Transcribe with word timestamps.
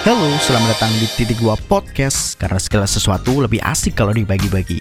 Halo, 0.00 0.32
selamat 0.40 0.80
datang 0.80 0.92
di 0.96 1.04
Titik 1.12 1.36
Dua 1.44 1.60
Podcast. 1.68 2.32
Karena 2.40 2.56
segala 2.56 2.88
sesuatu 2.88 3.44
lebih 3.44 3.60
asik 3.60 4.00
kalau 4.00 4.16
dibagi-bagi. 4.16 4.80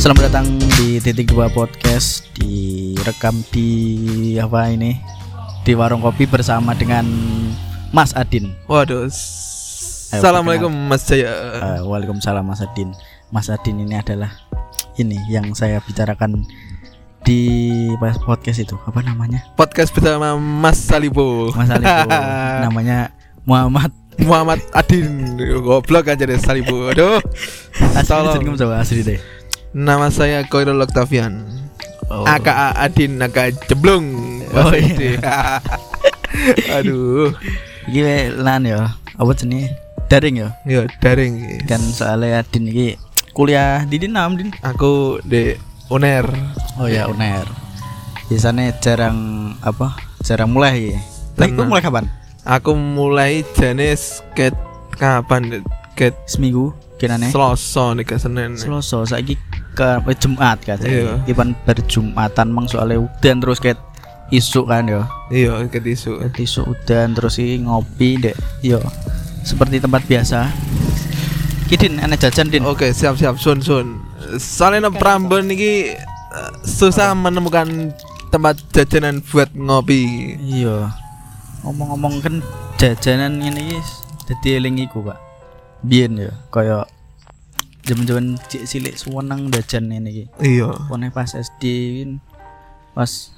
Selamat 0.00 0.32
datang 0.32 0.48
di 0.80 0.96
Titik 0.96 1.28
Dua 1.28 1.52
Podcast. 1.52 2.24
Direkam 2.40 3.44
di 3.52 4.40
apa 4.40 4.72
ini? 4.72 4.96
Di 5.68 5.76
warung 5.76 6.00
kopi 6.00 6.24
bersama 6.24 6.72
dengan 6.72 7.04
Mas 7.92 8.16
Adin. 8.16 8.56
Waduh. 8.64 9.12
Ayo, 9.12 10.24
Assalamualaikum 10.24 10.72
Mas 10.72 11.04
Jaya. 11.04 11.36
Eh, 11.52 11.80
Waalaikumsalam 11.84 12.48
Mas 12.48 12.64
Adin. 12.64 12.96
Mas 13.28 13.52
Adin 13.52 13.84
ini 13.84 13.92
adalah 13.92 14.32
Ini 14.98 15.30
yang 15.30 15.54
saya 15.54 15.78
bicarakan 15.84 16.42
di 17.28 17.92
podcast 18.24 18.56
itu 18.56 18.72
apa 18.88 19.04
namanya 19.04 19.44
Podcast 19.52 19.92
bersama 19.92 20.32
Mas 20.40 20.80
Salibo. 20.80 21.52
Mas 21.52 21.68
Alibo 21.68 22.08
namanya 22.64 23.12
Muhammad 23.44 23.92
Muhammad 24.16 24.64
Adin. 24.72 25.36
Goblok 25.60 26.08
aja 26.08 26.24
deh 26.24 26.40
Salibo. 26.40 26.88
Aduh. 26.88 27.20
coba 28.56 28.80
asli 28.80 29.04
deh 29.04 29.20
Nama 29.76 30.08
saya 30.08 30.40
Koirul 30.48 30.80
Octavian. 30.80 31.44
oh. 32.08 32.24
AKA 32.24 32.80
Adin 32.80 33.20
Naga 33.20 33.52
Jeblong. 33.68 34.08
Oh, 34.56 34.72
iya. 34.72 35.20
Aduh. 36.80 37.36
iki 37.92 38.00
wae 38.00 38.32
lan 38.32 38.64
ya 38.64 38.96
apa 39.20 39.32
jenenge 39.36 39.76
daring 40.08 40.40
ya 40.40 40.48
Ya 40.64 40.88
daring. 41.04 41.60
kan 41.68 41.80
soalnya 41.92 42.40
Adin 42.40 42.72
iki 42.72 42.96
kuliah 43.36 43.84
di 43.84 44.00
Dinam 44.00 44.40
Din 44.40 44.48
Aku 44.64 45.20
di 45.24 45.67
Uner. 45.88 46.28
oh 46.76 46.84
ya 46.84 47.08
UNER. 47.08 47.48
Biasanya 48.28 48.76
jarang 48.84 49.50
apa 49.64 49.96
jarang 50.20 50.52
mulai 50.52 50.92
ya? 50.92 51.00
Lagi 51.40 51.56
mulai 51.56 51.80
kapan? 51.80 52.04
Aku 52.44 52.76
mulai 52.76 53.40
jenis 53.56 54.20
ket 54.36 54.52
kapan 55.00 55.64
ket 55.96 56.12
seminggu 56.28 56.76
Selasa 56.98 57.94
nih 57.94 58.04
ke 58.04 58.18
Senin. 58.20 58.58
Selasa 58.58 59.06
saiki 59.06 59.38
ke 59.72 60.02
eh, 60.02 60.16
Jumat 60.18 60.58
kan 60.60 60.76
Iya. 60.82 61.22
Ipan 61.24 61.54
berjumatan 61.62 62.50
mang 62.50 62.66
soalnya 62.66 62.98
udan 63.06 63.38
terus 63.38 63.62
kayak 63.62 63.78
isuk 64.34 64.68
kan 64.68 64.84
ya 64.90 65.06
Iya, 65.30 65.62
ket 65.72 65.86
isu. 65.86 66.20
Jadi 66.20 66.42
isu 66.44 66.68
udan 66.68 67.16
terus 67.16 67.38
ini 67.40 67.64
ngopi 67.64 68.20
dek 68.20 68.36
yo 68.60 68.82
seperti 69.46 69.80
tempat 69.80 70.04
biasa 70.04 70.52
Kidin 71.68 72.00
enak 72.00 72.16
jajan 72.16 72.48
din. 72.48 72.64
Oke 72.64 72.96
siap 72.96 73.20
siap. 73.20 73.36
Sun 73.36 73.60
sun. 73.60 74.00
Soalnya 74.40 74.88
nang 74.88 74.96
Prambon 74.96 75.52
ini 75.52 75.92
susah 76.64 77.12
menemukan 77.12 77.92
tempat 78.32 78.56
jajanan 78.72 79.20
buat 79.20 79.52
ngopi. 79.52 80.34
Iya. 80.40 80.88
Ngomong-ngomong 81.64 82.24
kan 82.24 82.34
jajanan 82.80 83.42
ini 83.44 83.76
Jadi 84.24 84.60
eling 84.60 84.80
iku 84.84 85.00
pak. 85.04 85.16
Biyen 85.84 86.16
ya 86.20 86.32
Kayak 86.52 86.88
Jaman-jaman 87.88 88.36
cik 88.52 88.68
cilik 88.68 88.94
seneng 89.00 89.48
jajan 89.52 89.88
ini 89.92 90.08
iki. 90.08 90.24
Iya. 90.40 90.72
Pokoknya 90.88 91.08
pas 91.12 91.32
SD 91.32 91.62
kan, 92.04 92.10
Pas 92.92 93.32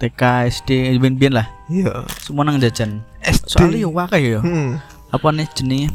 TK 0.00 0.20
SD 0.48 0.96
Biyen-biyen 1.00 1.36
lah. 1.36 1.48
Iya. 1.68 2.04
Nang 2.32 2.56
jajan. 2.60 3.04
SD. 3.24 3.56
Soalnya 3.56 3.84
ya 3.84 3.88
wakai 3.88 4.36
ya 4.36 4.40
Hmm, 4.40 4.80
Apa 5.12 5.28
nih 5.32 5.48
jenis 5.52 5.92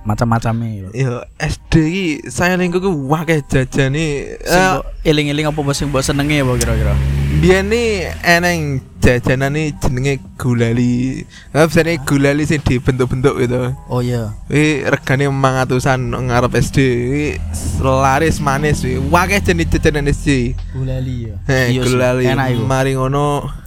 Macam-macamnya 0.00 0.68
ya 0.72 0.88
iya 0.96 1.10
SD 1.36 1.72
ini 1.76 2.04
saya 2.32 2.56
lingkup 2.56 2.88
wakai 2.88 3.44
jajan 3.44 3.92
nih. 3.92 4.40
Sing 4.40 4.56
mbok 4.56 4.84
eling-eling 5.04 5.44
apa 5.44 5.60
sing 5.76 5.92
mbok 5.92 6.00
senenge 6.00 6.40
apa 6.40 6.56
kira-kira? 6.56 6.96
Biar 7.40 7.62
nih 7.68 8.08
eneng 8.24 8.80
jajanan 9.00 9.52
nih 9.52 9.76
jenenge 9.76 10.20
gulali. 10.40 11.24
Nah, 11.52 11.68
biasanya 11.68 12.00
gulali 12.04 12.42
sih 12.48 12.60
dibentuk-bentuk 12.60 13.44
gitu. 13.44 13.76
Oh 13.92 14.00
iya. 14.00 14.32
Wih, 14.48 14.88
regane 14.88 15.28
mangatusan 15.28 16.00
ngarep 16.00 16.52
SD. 16.56 16.78
Wih, 17.12 17.32
laris 17.80 18.40
manis 18.40 18.80
wih. 18.80 19.00
Wakai 19.08 19.44
jenis 19.44 19.68
jajanan 19.68 20.08
SD. 20.08 20.56
Gulali 20.72 21.28
ya. 21.28 21.36
Heh, 21.44 21.76
gulali. 21.76 22.24
Enak. 22.24 22.56
Mari 22.64 22.96
ngono. 22.96 23.59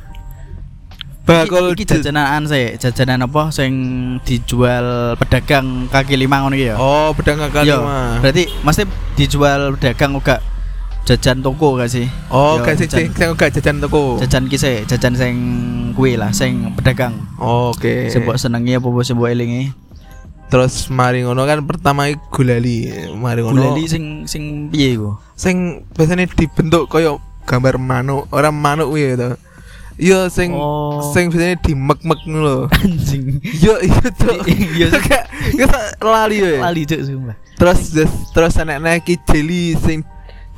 Iki, 1.24 1.32
Bakul 1.32 1.72
iki 1.72 1.88
jajanan 1.88 2.44
sih, 2.44 2.76
jajanan 2.76 3.24
apa 3.24 3.48
sing 3.48 3.72
dijual 4.28 5.16
pedagang 5.16 5.88
kaki 5.88 6.20
lima 6.20 6.44
ngono 6.44 6.52
iki 6.52 6.68
ya? 6.68 6.76
Oh, 6.76 7.16
pedang 7.16 7.40
kali 7.48 7.72
Iya. 7.72 7.80
mah. 7.80 8.20
Berarti 8.20 8.52
mesti 8.60 8.84
dijual 9.16 9.80
pedagang 9.80 10.20
uga 10.20 10.44
jajan 11.08 11.40
toko 11.40 11.80
gak 11.80 11.88
sih? 11.88 12.12
Oh, 12.28 12.60
Yo, 12.60 12.68
gak 12.68 12.76
sih, 12.76 12.92
jajan- 12.92 13.08
sing 13.16 13.40
gak 13.40 13.56
jajan 13.56 13.80
toko. 13.80 14.20
Jajan 14.20 14.52
ki 14.52 14.58
sih, 14.60 14.84
jajan 14.84 15.16
sing 15.16 15.36
kuwi 15.96 16.20
lah, 16.20 16.36
sing 16.36 16.76
pedagang. 16.76 17.16
Oke. 17.40 18.12
Sing 18.12 18.28
mbok 18.28 18.36
senengi 18.36 18.76
apa 18.76 18.88
sing 19.00 19.16
mbok 19.16 19.32
elingi? 19.32 19.72
Terus 20.52 20.92
mari 20.92 21.24
ngono 21.24 21.48
kan 21.48 21.64
pertama 21.64 22.12
iki 22.12 22.20
gulali. 22.30 22.92
Mari 23.16 23.40
ngono. 23.42 23.64
Gulali 23.64 23.88
sing 23.88 24.28
sing 24.28 24.68
piye 24.68 25.00
iku? 25.00 25.16
sing 25.34 25.88
biasanya 25.96 26.28
dibentuk 26.28 26.92
koyo 26.92 27.24
gambar 27.48 27.80
manuk, 27.80 28.28
orang 28.30 28.52
manuk 28.52 28.92
kuwi 28.92 29.16
gitu. 29.16 29.40
Iya 29.98 30.26
sing 30.30 30.50
Oh. 30.54 31.14
sing 31.14 31.30
biasanya 31.30 31.58
dimek-mek 31.62 32.20
ngono. 32.26 32.68
Anjing. 32.82 33.40
Iya 33.44 33.76
iya 33.84 34.06
tuh. 34.14 34.38
Iya. 34.48 34.88
Gak 34.90 35.24
gak 35.58 35.74
lali 36.02 36.42
ya. 36.42 36.60
Lali 36.66 36.82
cuk 36.88 37.02
sumpah. 37.06 37.36
Terus 37.54 37.80
terus, 37.94 38.14
terus 38.34 38.54
anak 38.58 39.06
ki 39.06 39.22
jelly 39.30 39.78
sing 39.78 40.02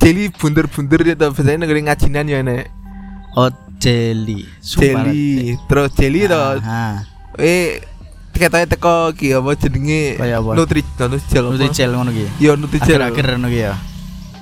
jelly 0.00 0.32
bunder-bunder 0.32 1.00
gitu 1.04 1.26
biasanya 1.32 1.68
negeri 1.68 1.80
ngajinan 1.84 2.26
ya 2.28 2.40
nek. 2.40 2.68
Oh. 3.36 3.52
Sumpah, 3.86 5.04
Jelly, 5.06 5.54
terus 5.68 5.94
jelly 5.94 6.26
to. 6.26 6.44
Eh 7.38 7.78
ketoknya 8.34 8.66
teko 8.74 9.14
ki 9.14 9.36
apa 9.36 9.54
jenenge 9.54 10.18
Kayak? 10.18 10.40
Nutri 10.58 10.80
Nutrijel. 10.82 11.44
Nutrijel 11.54 11.90
ngono 11.94 12.10
ki. 12.10 12.24
Iya 12.42 12.52
Nutrijel. 12.58 12.98
Akhir-akhir 12.98 13.36
ngono 13.38 13.48
ki 13.52 13.60
ya. 13.62 13.74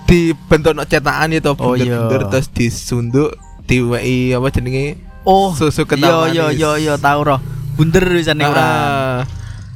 Dibentuk 0.09 0.73
no 0.73 0.85
cetakan 0.87 1.35
itu 1.35 1.51
Oh, 1.61 1.75
iya. 1.77 2.07
bunder-bunder 2.09 2.23
terus 2.31 2.49
disunduk 2.57 3.31
diweki 3.65 4.33
apa 4.33 4.49
jenenge 4.51 4.87
Oh, 5.25 5.57
susu 5.57 5.83
Yo 5.83 5.89
kental 5.89 6.29
yo 6.31 6.45
manis. 6.53 6.61
yo 6.61 6.71
yo 6.77 6.95
tahu 7.01 7.21
roh. 7.25 7.41
Bunder 7.75 8.05
wisane 8.07 8.45
ora. 8.45 8.61
Ah, 8.61 9.19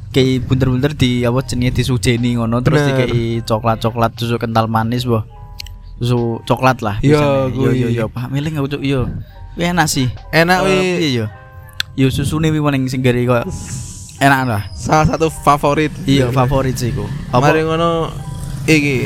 Kayak 0.09 0.45
bunder-bunder 0.45 0.93
di 0.93 1.21
apa 1.21 1.41
jenenge 1.41 1.73
disujeni 1.75 2.37
ngono 2.37 2.61
terus 2.61 2.81
dikei 2.81 3.41
coklat-coklat 3.41 4.13
susu 4.13 4.37
kental 4.37 4.69
manis, 4.69 5.05
Boh. 5.05 5.25
Susu 5.97 6.37
coklat 6.45 6.81
lah 6.81 7.01
Yo. 7.01 7.49
Yo 7.49 7.73
yo 7.73 7.89
yo, 7.89 8.05
paham 8.07 8.33
eling 8.33 8.57
aku 8.57 8.77
cuk 8.77 8.81
yo. 8.81 9.09
Enak 9.53 9.89
sih. 9.89 10.07
enak 10.29 10.63
wi 10.63 10.73
Iya 11.01 11.09
yo. 11.13 11.25
Yo 11.97 12.07
susune 12.09 12.49
wi 12.49 12.57
paling 12.57 12.85
sing 12.87 13.01
gari 13.01 13.25
kok 13.25 13.43
enak 14.19 14.41
lah. 14.45 14.63
salah 14.71 15.07
satu 15.09 15.27
favorit. 15.31 15.89
Iya, 16.03 16.29
favorit 16.29 16.75
sih 16.75 16.93
iku. 16.93 17.03
Mari 17.31 17.65
ngono 17.65 18.13
iki 18.71 18.97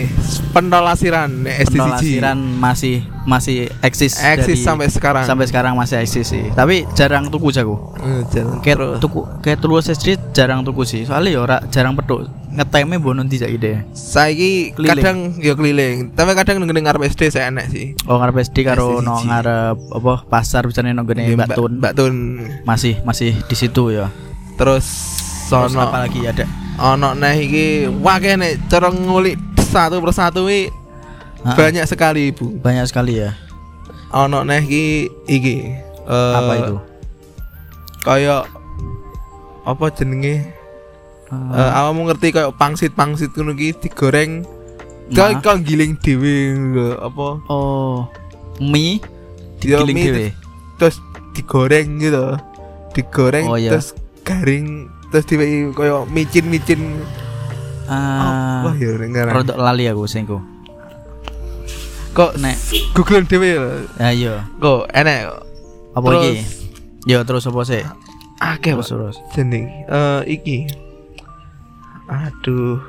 pentolasiran 0.51 1.29
nek 1.41 1.63
SDCG. 1.63 1.74
Penolasiran 1.74 2.38
masih 2.38 2.96
masih 3.24 3.72
eksis 3.79 4.19
Eksis 4.19 4.59
dari- 4.59 4.62
sampai 4.62 4.88
sekarang. 4.88 5.24
sampai 5.24 5.46
sekarang 5.47 5.74
masih 5.74 5.97
eksis 5.97 6.28
sih 6.28 6.51
tapi 6.51 6.84
jarang 6.91 7.28
tuku 7.28 7.50
jago 7.50 7.96
Eh, 7.97 8.22
jalan 8.29 8.59
kayak 8.59 8.78
terus. 8.78 8.97
tuku 9.00 9.22
kayak 9.40 9.57
tulus 9.57 9.88
SD 9.88 10.07
jarang 10.31 10.62
tuku 10.62 10.84
sih 10.84 11.02
soalnya 11.03 11.31
ya 11.31 11.40
ora 11.40 11.57
jarang 11.68 11.96
peduk 11.96 12.28
ngeteme 12.50 12.97
bono 12.97 13.23
tidak 13.23 13.50
ide 13.50 13.73
Saiki 13.91 14.75
Keliling. 14.75 14.91
kadang 14.94 15.18
ya 15.40 15.53
keliling, 15.53 15.97
tapi 16.12 16.31
kadang 16.34 16.59
nang 16.59 16.69
ngarep 16.69 17.02
SD 17.07 17.31
saya 17.31 17.50
enak 17.50 17.66
sih. 17.68 17.96
oh 18.03 18.19
ngarep 18.19 18.35
SD 18.44 18.57
karo 18.62 19.00
SD 19.00 19.02
no 19.02 19.16
ngarep 19.23 19.78
apa 19.90 20.13
pasar 20.28 20.62
bisa 20.63 20.84
nang 20.84 21.02
gone 21.02 21.23
Iya, 21.23 21.34
Mbak 21.34 21.50
Tun 21.56 21.72
Mbak 21.79 21.94
Tun. 21.96 22.16
masih 22.62 23.00
masih 23.02 23.34
di 23.41 23.56
situ 23.56 23.90
ya 23.90 24.12
Terus 24.53 24.85
terus 25.44 25.72
sono 25.72 25.81
apa 25.81 26.03
lagi 26.03 26.22
ada 26.23 26.46
ono 26.75 27.13
neh 27.13 27.35
iki 27.38 27.66
wakeh 28.00 28.34
nek 28.34 28.66
cara 28.67 28.89
ngulik 28.89 29.38
satu 29.59 30.00
persatu 30.00 30.45
Ha-ha. 30.45 31.53
banyak 31.53 31.84
sekali 31.84 32.31
ibu 32.31 32.56
banyak 32.57 32.85
sekali 32.85 33.19
ya. 33.19 33.35
Ono 34.11 34.41
neh 34.41 34.59
iki 34.59 34.85
iki 35.28 35.55
eh, 36.03 36.34
apa 36.34 36.53
itu? 36.58 36.75
kayak 38.02 38.43
apa 39.64 39.85
jenenge? 39.91 40.35
Eh, 40.35 40.52
Eh, 41.34 41.72
awakmu 41.73 42.05
ngerti 42.05 42.29
kayak 42.31 42.53
pangsit-pangsit 42.55 43.34
ngono 43.34 43.53
iki 43.53 43.73
digoreng 43.79 44.46
Nah. 45.03 45.35
kau 45.35 45.52
kau 45.52 45.58
giling 45.59 45.99
dhewe 45.99 46.35
lho, 46.72 46.96
apa? 46.96 47.28
Oh 47.49 48.08
mie 48.58 49.03
digiling 49.59 49.97
dhewe? 49.97 50.26
terus 50.78 51.02
digoreng 51.34 51.99
gitu. 51.99 52.37
Digoreng 52.93 53.46
Oh, 53.46 53.58
iya. 53.58 53.73
terus 53.73 53.91
garing 54.23 54.87
terus 55.14 55.30
diweki 55.30 55.78
kayak 55.78 56.10
micin-micin. 56.10 56.82
Ah 57.86 58.66
wah 58.66 58.74
ya 58.74 58.98
rodok 59.30 59.60
lali 59.62 59.86
aku 59.86 60.10
sing 60.10 60.26
ku. 60.26 60.42
Kok 62.14 62.42
nek 62.42 62.58
googling 62.94 63.30
dhewe 63.30 63.50
lho. 63.58 63.70
ayo 64.02 64.42
kok 64.58 64.90
enak 64.90 65.38
apa 65.94 66.08
Terus- 66.10 66.26
iki 66.26 66.34
yo 67.06 67.22
terus 67.22 67.46
apa 67.46 67.62
sih 67.62 67.82
akeh 68.42 68.74
terus 68.74 68.90
terus. 68.90 69.16
Jeneng 69.34 69.70
eh 69.86 70.22
iki. 70.26 70.66
Aduh. 72.10 72.82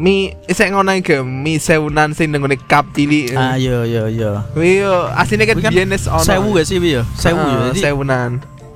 Mi 0.00 0.32
isek 0.48 0.72
ngono 0.72 0.96
iki 0.96 1.20
mi 1.20 1.60
sewunan 1.60 2.16
sing 2.16 2.32
nang 2.32 2.44
ngene 2.44 2.56
cup 2.64 2.88
cilik. 2.96 3.36
ah 3.36 3.56
iya 3.56 3.84
iya 3.84 4.08
iya. 4.08 4.30
Wi 4.56 4.80
yo 4.80 5.04
asine 5.12 5.44
kan 5.44 5.60
Kuwi 5.60 5.64
kan 5.68 5.72
biyen 5.72 5.92
ono. 5.92 6.24
sewu 6.24 6.48
gak 6.56 6.64
sih 6.64 6.80
ya? 6.80 7.04
Sewu 7.12 7.36
ya 7.36 7.44
Heeh, 7.44 7.68
jadi 7.76 7.80
sewunan. 7.92 8.30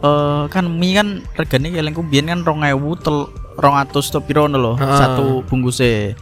Eh 0.06 0.42
kan 0.48 0.64
mie 0.70 0.94
kan 0.94 1.08
regane 1.34 1.74
elengku 1.74 2.06
biyen 2.06 2.30
kan 2.30 2.40
2000 2.46 3.02
tel 3.02 3.18
200 3.58 4.12
to 4.14 4.18
piro 4.22 4.46
ngono 4.46 4.58
lho 4.60 4.72
satu 4.78 5.42
bungkusnya 5.48 6.14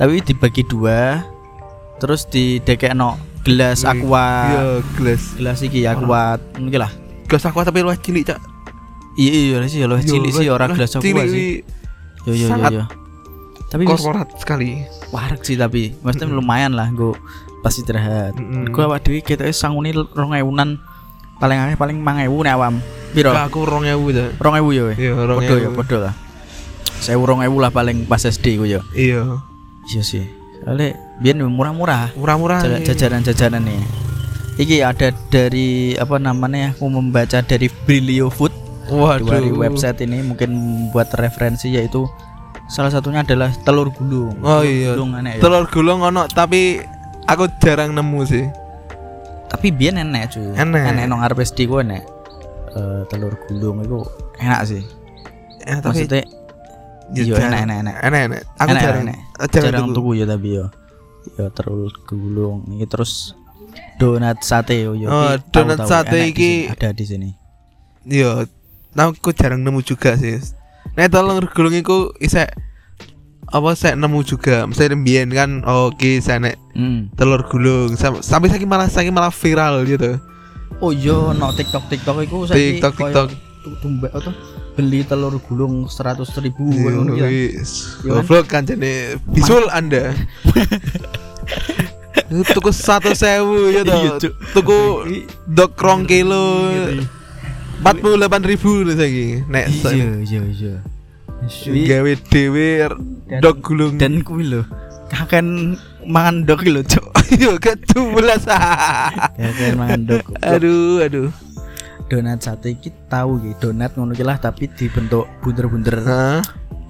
tapi 0.00 0.20
dibagi 0.24 0.62
dua 0.64 1.24
terus 2.00 2.28
didekekno 2.28 3.16
gelas 3.46 3.86
Iya, 3.86 3.94
aqua. 3.94 4.28
gelas. 4.98 5.22
gelas 5.38 5.58
iki 5.62 5.86
aqua 5.86 6.36
mungkin 6.58 6.82
lah. 6.82 6.92
Gelas 7.30 7.46
aqua 7.46 7.62
tapi 7.62 7.78
luwih 7.80 7.94
cilik, 8.02 8.26
Cak. 8.26 8.42
iya 9.16 9.56
iya 9.56 9.66
sih 9.70 9.80
lo 9.86 9.96
cilik 10.02 10.34
sih 10.34 10.50
orang 10.50 10.74
gelas 10.74 10.98
aqua 10.98 11.24
sih. 11.24 11.62
yo 12.26 12.32
yo 12.34 12.46
yo 12.50 12.82
yo 12.82 12.84
tapi 13.66 13.82
korporat 13.82 14.30
sekali. 14.38 14.82
warak 15.14 15.42
sih 15.46 15.54
tapi. 15.58 15.94
Maksudnya 16.02 16.30
lumayan 16.30 16.74
lah 16.74 16.90
gue 16.90 17.14
pas 17.62 17.74
istirahat. 17.74 18.34
Mm-mm. 18.38 18.70
gue 18.70 18.82
awak 18.82 19.02
dewi 19.06 19.22
kita 19.22 19.46
sanguni 19.50 19.90
rong 19.94 20.34
ewunan 20.38 20.78
paling 21.38 21.58
akeh 21.58 21.76
paling 21.78 21.98
mang 21.98 22.18
ewu 22.22 22.42
nek 22.46 22.54
awam 22.56 22.78
piro 23.12 23.30
aku 23.30 23.62
2000 23.62 24.14
ta. 24.14 24.24
rong 24.38 24.54
ewu 24.56 24.68
ya 24.70 24.82
weh? 24.88 24.96
Iya, 24.96 25.12
podo 25.14 25.54
ya 25.56 25.68
2000. 25.70 25.78
podo 25.78 25.96
lah 26.00 26.14
saya 26.96 27.16
rong 27.16 27.42
ewu 27.42 27.56
lah 27.58 27.70
paling 27.70 28.04
pas 28.04 28.20
SD 28.20 28.56
gue 28.56 28.68
ya 28.74 28.80
Iya. 28.92 29.38
iya 29.86 30.02
sih 30.02 30.24
soalnya 30.62 30.96
biar 31.20 31.36
murah-murah 31.38 32.12
Murah-murah. 32.16 32.60
Jajanan-jajanan 32.82 33.62
nih 33.62 33.80
Iki 34.56 34.80
ada 34.80 35.12
dari 35.28 35.92
apa 35.94 36.16
namanya 36.16 36.72
aku 36.72 36.88
membaca 36.88 37.44
dari 37.44 37.68
Brilio 37.84 38.32
Food 38.32 38.56
Waduh. 38.88 39.28
dari 39.28 39.52
website 39.52 40.00
ini 40.00 40.24
mungkin 40.24 40.56
buat 40.90 41.12
referensi 41.12 41.68
yaitu 41.68 42.08
salah 42.66 42.88
satunya 42.88 43.20
adalah 43.20 43.52
telur 43.68 43.92
gulung. 43.92 44.32
Oh 44.40 44.64
Telur 44.64 44.64
iya. 44.64 44.90
Gulung 44.96 45.12
enak 45.12 45.32
ya. 45.36 45.40
Telur 45.44 45.64
gulung 45.68 46.00
ono 46.00 46.24
tapi 46.24 46.80
aku 47.28 47.52
jarang 47.60 47.92
nemu 47.92 48.20
sih. 48.24 48.48
Tapi 49.46 49.70
biyen 49.70 50.00
enak 50.00 50.32
cuy. 50.32 50.56
Enak. 50.56 50.82
Enak 50.88 51.04
nang 51.04 51.20
arep 51.20 51.36
SD 51.36 51.68
ku 51.68 51.78
enak. 51.78 52.00
Eh, 52.76 53.02
telur 53.08 53.32
gulung 53.42 53.80
itu 53.80 53.98
enak 54.36 54.60
sih. 54.64 54.84
Eh, 55.62 55.80
tapi 55.80 56.04
Maksudnya 56.04 56.22
ya 57.08 57.22
iya, 57.22 57.34
enak, 57.40 57.60
enak, 57.64 57.76
enak. 57.80 57.94
Enak 58.02 58.20
enak. 58.22 58.40
Aku 58.54 58.68
Enak, 58.68 58.82
jarang. 58.82 59.02
enak. 59.02 59.18
Jarang, 59.46 59.64
jarang 59.64 59.86
tuku. 59.90 60.10
ya 60.14 60.24
tapi 60.24 60.48
yo. 60.52 60.66
Ya 61.34 61.46
telur 61.50 61.92
gulung 62.04 62.68
ini 62.68 62.84
terus 62.84 63.32
donat 63.96 64.38
sate 64.40 64.76
yo 64.78 64.92
yo. 64.92 65.08
Oh, 65.08 65.32
iki 65.32 65.40
tahu, 65.42 65.56
donat 65.56 65.78
tahu. 65.78 65.88
sate 65.88 66.12
Enak 66.12 66.20
di 66.20 66.30
iki- 66.30 66.60
sini, 66.62 66.70
ada 66.70 66.88
di 66.92 67.04
sini. 67.04 67.30
Iya. 68.04 68.30
Nah, 68.92 69.10
aku 69.10 69.32
jarang 69.32 69.60
nemu 69.60 69.80
juga 69.80 70.14
sih. 70.14 70.36
Nek 70.92 71.08
telur 71.08 71.48
gulung 71.48 71.74
iku 71.74 71.96
isek 72.18 72.52
apa 73.46 73.72
saya 73.72 73.94
nemu 73.94 74.20
juga. 74.20 74.64
Misalnya 74.64 74.94
mbiyen 74.94 75.30
kan 75.30 75.50
oke 75.62 76.20
saya 76.20 76.42
nek 76.42 76.56
Hmm. 76.72 77.08
telur 77.14 77.40
gulung 77.42 77.94
Sam- 77.94 78.20
sampai 78.20 78.48
saiki 78.48 78.64
malah 78.64 78.86
saiki 78.86 79.08
malah 79.08 79.30
viral 79.30 79.80
gitu. 79.84 80.20
Oh 80.76 80.90
iya, 80.90 81.32
no 81.32 81.50
TikTok 81.50 81.84
TikTok 81.86 82.16
itu 82.20 82.36
saiki 82.46 82.60
TikTok, 82.76 82.94
TikTok. 82.94 83.28
tu- 83.62 83.76
tumbak 83.78 84.12
apa 84.12 84.30
beli 84.72 85.02
telur 85.02 85.40
gulung 85.40 85.86
seratus 85.86 86.30
ribu 86.36 86.68
Iya, 86.68 86.90
ngono 86.92 87.12
lah. 87.14 87.26
wis. 87.26 87.98
Iya 87.98 88.12
kan? 88.12 88.16
Goblok 88.20 88.46
kan 88.46 88.62
jane 88.62 88.92
bisul 89.26 89.64
Anda. 89.68 90.12
tuku 92.26 92.70
satu 92.70 93.10
sewu 93.12 93.70
ya 93.70 93.80
Iya, 93.80 93.82
toh 93.84 94.18
Cuk. 94.20 94.32
tuku 94.52 94.78
dok 95.46 95.72
rong 95.76 96.04
kilo 96.04 96.70
empat 97.76 97.94
puluh 97.98 98.16
delapan 98.16 98.42
ribu 98.42 98.70
saiki 98.88 99.46
nek 99.46 99.64
Iya 99.70 100.06
iya 100.20 100.40
iya. 100.44 100.74
Gawe 101.86 102.12
dhewe 102.24 102.68
Dan- 103.24 103.40
dok 103.40 103.56
gulung 103.62 103.94
Dan 103.96 104.20
kuwi 104.20 104.44
lho, 104.48 104.62
kaken 105.06 105.76
mangan 106.06 106.46
dok 106.46 106.62
iki 106.62 106.70
lho, 106.72 106.82
Cuk. 106.82 107.06
ayo 107.36 107.58
ke 107.58 107.74
tubelas 107.84 108.46
Ya 109.40 109.48
kan 109.50 109.74
mangan 109.76 110.00
dok. 110.06 110.24
aduh 110.40 111.02
aduh 111.02 111.30
Donat 112.06 112.38
sate 112.38 112.78
iki 112.78 112.94
tahu 113.10 113.42
iki, 113.42 113.58
donat 113.58 113.98
ngono 113.98 114.14
lah 114.14 114.38
tapi 114.38 114.70
dibentuk 114.70 115.26
bunder-bunder. 115.42 116.06
Hah? 116.06 116.38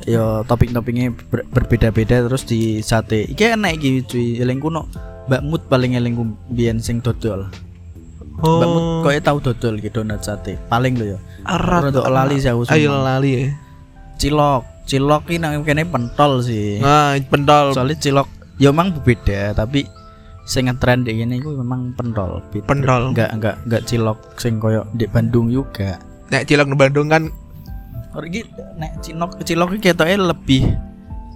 Ya 0.04 0.44
topping-toppingnya 0.44 1.08
ber- 1.32 1.48
berbeda-beda 1.48 2.20
terus 2.28 2.44
di 2.44 2.84
sate. 2.84 3.24
Iki 3.24 3.56
enak 3.56 3.80
iki 3.80 4.04
cuy. 4.04 4.26
Elengku 4.36 4.68
no 4.68 4.84
Mbak 5.26 5.42
Mut 5.42 5.62
paling 5.72 5.96
elengku 5.96 6.36
biyen 6.52 6.84
sing 6.84 7.00
dodol. 7.00 7.48
oh 8.44 8.60
Mbak 8.60 8.68
Mut 8.68 8.84
koyo 9.08 9.20
tahu 9.24 9.38
dodol 9.40 9.80
iki 9.80 9.88
donat 9.88 10.20
sate. 10.20 10.60
Paling 10.68 11.00
lho 11.00 11.16
ya. 11.16 11.18
Arat- 11.48 11.88
Rodok 11.88 12.12
lali 12.12 12.36
sih 12.36 12.52
aku 12.52 12.68
ayo 12.68 12.92
lali 13.00 13.30
ya 13.32 13.42
cilok 14.16 14.62
cilok 14.88 15.28
ini 15.30 15.38
nang 15.38 15.62
kene 15.62 15.84
pentol 15.84 16.40
sih 16.40 16.80
nah 16.80 17.14
pentol 17.28 17.70
soalnya 17.70 17.96
cilok 18.00 18.28
ya 18.56 18.70
memang 18.70 18.92
berbeda 18.92 19.52
tapi 19.52 19.84
sing 20.42 20.70
ngetren 20.70 21.02
di 21.02 21.12
ini 21.12 21.36
itu 21.36 21.50
memang 21.52 21.90
pentol 21.92 22.38
Beda- 22.48 22.66
Pentol. 22.66 23.10
enggak 23.10 23.30
enggak 23.34 23.56
enggak 23.64 23.82
cilok 23.84 24.18
sing 24.36 24.56
koyo 24.56 24.86
di 24.92 25.04
Bandung 25.04 25.50
juga. 25.50 25.98
Nek 26.28 26.46
cilok 26.46 26.70
di 26.70 26.76
Bandung 26.76 27.08
kan 27.08 27.26
Orang 28.12 28.30
iki 28.30 28.46
nek 28.76 29.02
cilok 29.02 29.42
cilok 29.42 29.70
iki 29.74 29.90
ketoke 29.90 30.14
lebih 30.14 30.62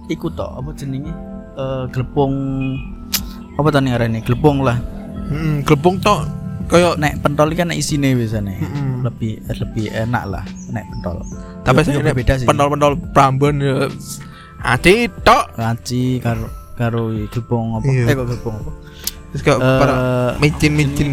iku 0.07 0.27
to 0.29 0.47
apa 0.47 0.71
jenenge? 0.73 1.11
Eh 1.53 1.83
glepung 1.89 2.33
apa 3.53 3.67
tadi 3.69 3.91
arane 3.91 4.19
glepung 4.19 4.63
lah. 4.63 4.79
Hmm, 5.27 5.61
glepung 5.61 5.99
tok 5.99 6.25
koyo 6.65 6.95
nek 6.95 7.19
pentol 7.19 7.51
iki 7.51 7.59
kan 7.59 7.69
isine 7.69 8.15
biasanya 8.15 8.55
Mm-mm. 8.57 9.03
lebih 9.03 9.43
lebih 9.45 9.91
enak 9.91 10.23
lah 10.25 10.43
nek 10.71 10.87
pentol 10.87 11.19
tapi 11.61 11.83
saya 11.83 11.99
nek 11.99 12.15
berbeda 12.15 12.33
sih. 12.39 12.47
pentol-pentol 12.47 12.95
Prambon 13.11 13.59
ya 13.59 13.91
ati 14.63 15.05
tok. 15.21 15.51
Kaci 15.53 16.17
karo 16.17 16.47
karo 16.81 17.13
glepung 17.29 17.77
apa? 17.77 17.85
Iya. 17.85 18.09
eh 18.09 18.15
kok 18.17 18.25
glepung 18.25 18.55
apa? 18.57 18.71
Terus 19.31 19.41
kayak 19.45 19.59
para 19.61 19.93
Eh, 19.93 20.29
micin-micin. 20.41 21.11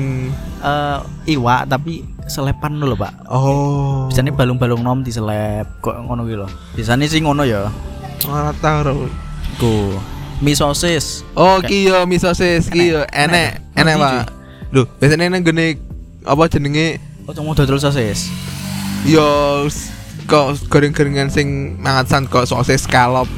Eh 0.59 0.99
iwak 1.37 1.69
tapi 1.69 2.03
selepan 2.27 2.77
dulu 2.77 2.97
pak. 2.97 3.13
Oh. 3.29 4.09
Biasanya 4.11 4.33
balung-balung 4.33 4.81
nom 4.81 5.01
diselep 5.01 5.69
kok 5.79 5.95
ngono 5.95 6.25
gitu 6.25 6.45
loh 6.45 6.51
biasanya 6.75 7.05
sih 7.07 7.21
ngono 7.21 7.45
ya. 7.45 7.69
Ora 8.27 8.51
tau 8.59 9.07
ku 9.59 9.95
mie 10.39 10.55
sosis 10.55 11.27
oh 11.35 11.59
ki 11.59 11.91
yo 11.91 12.07
mie 12.07 12.19
sosis 12.19 12.71
ki 12.71 12.95
yo 12.95 13.03
enek 13.11 13.63
Enek. 13.75 13.97
pak. 13.97 14.25
Lho 14.75 14.85
biasanya 14.99 15.31
nang 15.31 15.47
gene 15.47 15.79
apa 16.27 16.43
jenenge? 16.51 16.99
Kok 17.25 17.33
cuma 17.39 17.55
dodol 17.55 17.79
sosis. 17.79 18.29
Yo 19.07 19.25
kok 20.29 20.59
goreng-gorengan 20.69 21.31
sing 21.33 21.79
mangan 21.81 22.27
kok 22.29 22.45
sosis 22.45 22.85
scallop 22.85 23.31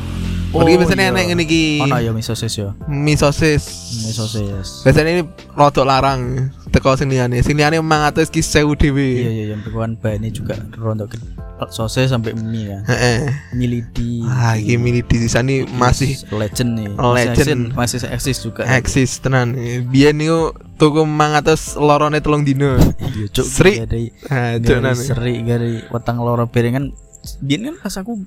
Oh, 0.50 0.66
iki 0.66 0.76
biasanya 0.76 1.04
iya. 1.04 1.12
enek 1.14 1.24
ngene 1.28 1.42
iki. 1.44 1.62
ono 1.78 1.96
ya 1.96 2.10
mie 2.10 2.22
sosis 2.22 2.50
ya 2.52 2.74
Mie 2.84 3.14
sosis. 3.14 3.62
mie 4.02 4.10
sosis 4.10 4.82
Biasanya 4.82 5.10
ini 5.12 5.22
rodok 5.54 5.86
larang 5.86 6.50
teko 6.68 6.94
sing 6.94 7.06
liyane. 7.06 7.38
Sing 7.38 7.54
liyane 7.54 7.78
500 7.78 8.26
ki 8.26 8.42
1000 8.42 8.74
dhewe. 8.74 8.98
iya 9.16 9.30
iya 9.30 9.44
yang 9.48 9.62
berkuan 9.62 9.94
bahannya 9.94 10.30
juga 10.30 10.58
rontok 10.74 11.14
gede. 11.14 11.26
sosis 11.68 12.08
sampai 12.08 12.32
mie 12.32 12.66
kan 12.66 12.82
Heeh. 12.88 13.18
mie 13.52 13.68
lidi 13.70 14.24
Ah, 14.24 14.56
iki 14.56 14.74
milih 14.74 15.04
di 15.04 15.28
sini 15.28 15.68
masih 15.70 16.16
legend 16.32 16.70
nih 16.72 16.88
Legend. 16.98 17.76
masih 17.76 18.00
eksis, 18.08 18.40
juga 18.40 18.64
eksis 18.66 19.20
tenan. 19.20 19.54
Biyen 19.86 20.16
niku 20.16 20.50
tuku 20.74 21.04
500 21.04 21.76
lorone 21.76 22.18
telung 22.18 22.42
dino. 22.42 22.74
iya 22.98 23.28
cuk 23.28 23.44
Sri. 23.44 23.76
Ha, 23.76 24.56
cuk 24.56 24.66
dari 24.66 24.80
nan. 24.82 24.96
seri 24.96 25.34
dari 25.44 25.78
wetang 25.86 26.18
loro 26.18 26.48
berengan 26.48 26.90
biyen 27.38 27.68
kan 27.68 27.76
pas 27.78 27.94
aku 27.94 28.18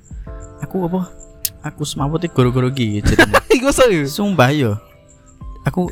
aku 0.62 0.76
apa 0.86 1.00
aku 1.64 1.82
semaput 1.82 2.20
goro-goro 2.28 2.68
iki 2.68 3.00
jadinya. 3.00 3.40
Iku 3.56 3.72
sumpah 4.06 4.52
yo 4.52 4.76
aku 5.64 5.88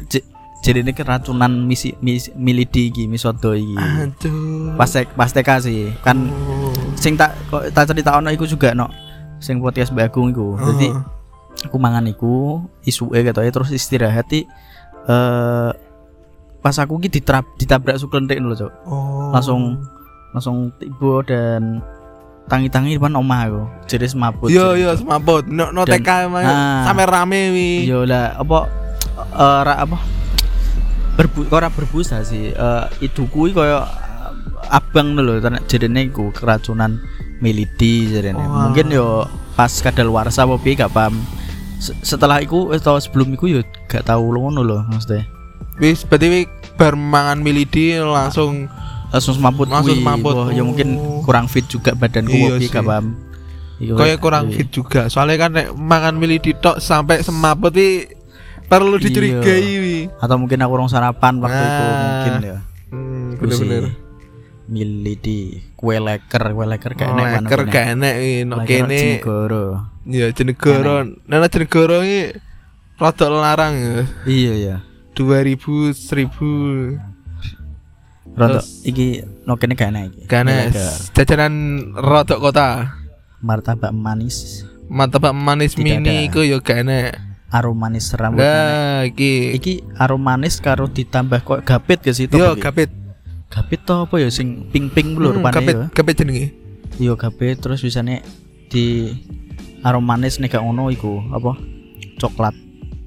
jadi 0.62 0.78
ini 0.84 0.94
keracunan 0.94 1.50
misi 1.50 1.96
mis, 1.98 2.30
milidi 2.38 2.92
iki 2.92 3.10
misodo 3.10 3.56
iki 3.56 3.74
Aduh. 3.74 4.76
pas 4.78 4.86
pas 5.16 5.30
TK 5.32 5.48
sih 5.58 5.90
kan 6.04 6.28
Oh. 6.30 6.70
sing 6.94 7.16
tak 7.18 7.34
kok 7.50 7.72
tak 7.72 7.90
cerita 7.90 8.14
ono 8.14 8.30
iku 8.30 8.44
juga 8.46 8.76
no 8.76 8.86
sing 9.42 9.58
podcast 9.58 9.90
Mbak 9.90 10.12
Agung 10.12 10.28
iku 10.30 10.54
jadi 10.60 10.92
Oh. 10.92 11.02
aku 11.66 11.76
mangan 11.80 12.06
iku 12.06 12.62
isuke 12.84 13.24
ketoke 13.24 13.50
terus 13.50 13.72
istirahat 13.72 14.28
i 14.30 14.44
eh 15.08 15.70
pas 16.62 16.76
aku 16.78 17.02
ki 17.02 17.10
ditrap 17.10 17.42
ditabrak 17.58 17.98
suklentik 17.98 18.38
lho 18.38 18.54
cok 18.54 18.72
Oh. 18.86 19.32
langsung 19.34 19.82
langsung 20.30 20.70
tiba 20.78 21.24
dan 21.26 21.82
tangi-tangi 22.44 22.96
depan 22.96 23.14
omah 23.14 23.40
aku 23.44 23.62
jadi 23.86 24.06
semaput 24.06 24.48
Yo 24.48 24.72
jadi. 24.72 24.82
yo 24.82 24.90
semaput. 24.94 25.46
No, 25.46 25.70
no 25.70 25.82
TK 25.82 26.08
emang 26.26 26.42
Ah. 26.42 26.84
sampai 26.84 27.04
rame 27.04 27.40
wi. 27.50 27.70
Yo 27.84 28.02
lah 28.02 28.34
apa 28.34 28.58
eh 29.32 29.60
ra 29.62 29.74
apa 29.78 29.98
berbu 31.12 31.48
ora 31.50 31.68
berbusa 31.68 32.20
sih 32.22 32.50
eh 32.50 32.84
itu 33.00 33.28
kui 33.28 33.52
koyo 33.52 33.78
eh, 33.78 33.86
abang 34.70 35.12
dulu 35.12 35.36
jadinya 35.62 36.00
iku 36.00 36.32
keracunan 36.32 36.96
milidi 37.38 38.08
jadinya 38.08 38.40
Wah. 38.40 38.60
mungkin 38.66 38.88
yo 38.88 39.28
pas 39.52 39.68
kadaluarsa 39.70 40.42
apa 40.42 40.56
piye 40.56 40.74
gak 40.74 40.90
paham 40.90 41.20
Se- 41.76 41.98
setelah 42.00 42.38
iku 42.38 42.70
atau 42.70 42.96
sebelum 42.96 43.32
iku 43.32 43.44
yo 43.46 43.60
gak 43.86 44.06
tahu 44.06 44.32
ngono 44.32 44.62
lho 44.62 44.78
maksudnya 44.86 45.28
Wis 45.74 46.04
berarti 46.04 46.26
wi 46.28 46.40
bar 46.74 46.94
mangan 46.94 47.40
milidi 47.40 47.96
langsung 47.96 48.68
langsung 49.12 49.34
semaput 49.34 49.68
Langsung 49.68 49.94
semaput. 49.94 50.32
Wah, 50.34 50.48
ya 50.48 50.64
mungkin 50.64 50.96
Oh. 50.96 51.20
kurang 51.20 51.46
fit 51.46 51.64
juga 51.64 51.92
badanku 51.92 52.32
Iya 52.32 52.56
sih. 52.58 52.66
gak 52.66 52.82
paham 52.82 53.14
Kayak 53.76 53.98
wek- 54.14 54.20
kurang 54.20 54.44
iya. 54.46 54.56
fit 54.56 54.68
juga. 54.68 55.00
Soalnya 55.06 55.36
kan 55.38 55.50
nek 55.52 55.68
mangan 55.72 56.14
mili 56.14 56.38
ditok 56.38 56.78
sampai 56.78 57.20
semaput 57.20 57.70
wi 57.72 58.06
perlu 58.64 58.96
Iya. 58.96 59.04
dicurigai 59.04 59.70
wi. 59.76 59.98
Atau 60.16 60.36
mungkin 60.36 60.58
aku 60.58 60.72
orang 60.72 60.88
sarapan 60.88 61.36
waktu 61.38 61.60
itu 61.60 61.82
Nah. 61.82 61.98
mungkin 61.98 62.32
ya. 62.40 62.58
Hmm, 62.88 63.28
bener-bener. 63.36 63.84
Milih 64.64 65.16
di 65.18 65.38
kue 65.74 65.98
leker, 65.98 66.42
kue 66.48 66.64
leker 66.64 66.92
kayak 66.94 67.10
enak 67.10 67.44
Leker 67.44 67.60
gak 67.66 67.86
enak 67.92 68.14
wi 68.16 68.32
no 68.42 68.54
kene. 68.62 68.96
Jenegoro. 68.96 69.64
Ya 70.04 70.26
jenegoro. 70.30 70.94
Nana 71.26 71.46
jenegoro 71.46 72.00
iki 72.00 72.38
rada 72.96 73.26
larang 73.28 73.74
ya. 73.76 74.02
Iya 74.24 74.52
ya. 74.56 74.76
2000 75.12 75.92
1000 75.92 76.96
Rontok 76.96 77.11
Terus- 78.32 78.80
iki 78.82 79.06
no 79.44 79.56
kene 79.56 79.74
enak 79.74 80.02
iki. 80.08 80.20
leker. 80.24 80.92
jajanan 81.14 81.54
rodok 81.92 82.40
kota. 82.40 82.96
martabak 83.38 83.90
manis, 83.90 84.62
Martabak 84.86 85.32
manis 85.32 85.74
Tidak 85.74 85.82
mini 85.98 86.26
iku 86.26 86.40
ya 86.40 86.58
gak 86.58 86.86
enak. 86.86 87.18
arum 87.50 87.74
manis 87.74 88.08
rambut. 88.12 88.38
Nah, 88.38 89.02
iki 89.02 89.52
Iki 89.52 89.72
arum 89.94 90.20
manis 90.20 90.56
karo 90.56 90.86
ditambah 90.86 91.42
kok 91.42 91.60
gapit 91.62 92.00
ke 92.00 92.10
situ. 92.10 92.32
yo 92.32 92.54
iki? 92.54 92.62
kapit. 92.62 92.88
Gapit 93.48 93.82
to 93.82 93.92
apa 94.00 94.14
ya 94.16 94.28
sing 94.28 94.70
pink-pink 94.70 95.12
lho 95.14 95.28
Hmm, 95.28 95.36
rupane 95.38 95.54
kapit, 95.54 95.74
ya. 95.74 95.86
kapit 95.92 96.14
jenenge. 96.16 96.46
Yo 96.96 97.12
gapit 97.14 97.58
terus 97.58 97.80
bisane 97.80 98.24
di 98.66 99.12
arum 99.82 100.00
manis 100.00 100.38
nek 100.38 100.48
gak 100.50 100.62
ngono 100.62 100.88
iku 100.88 101.20
apa? 101.28 101.58
Coklat. 102.16 102.54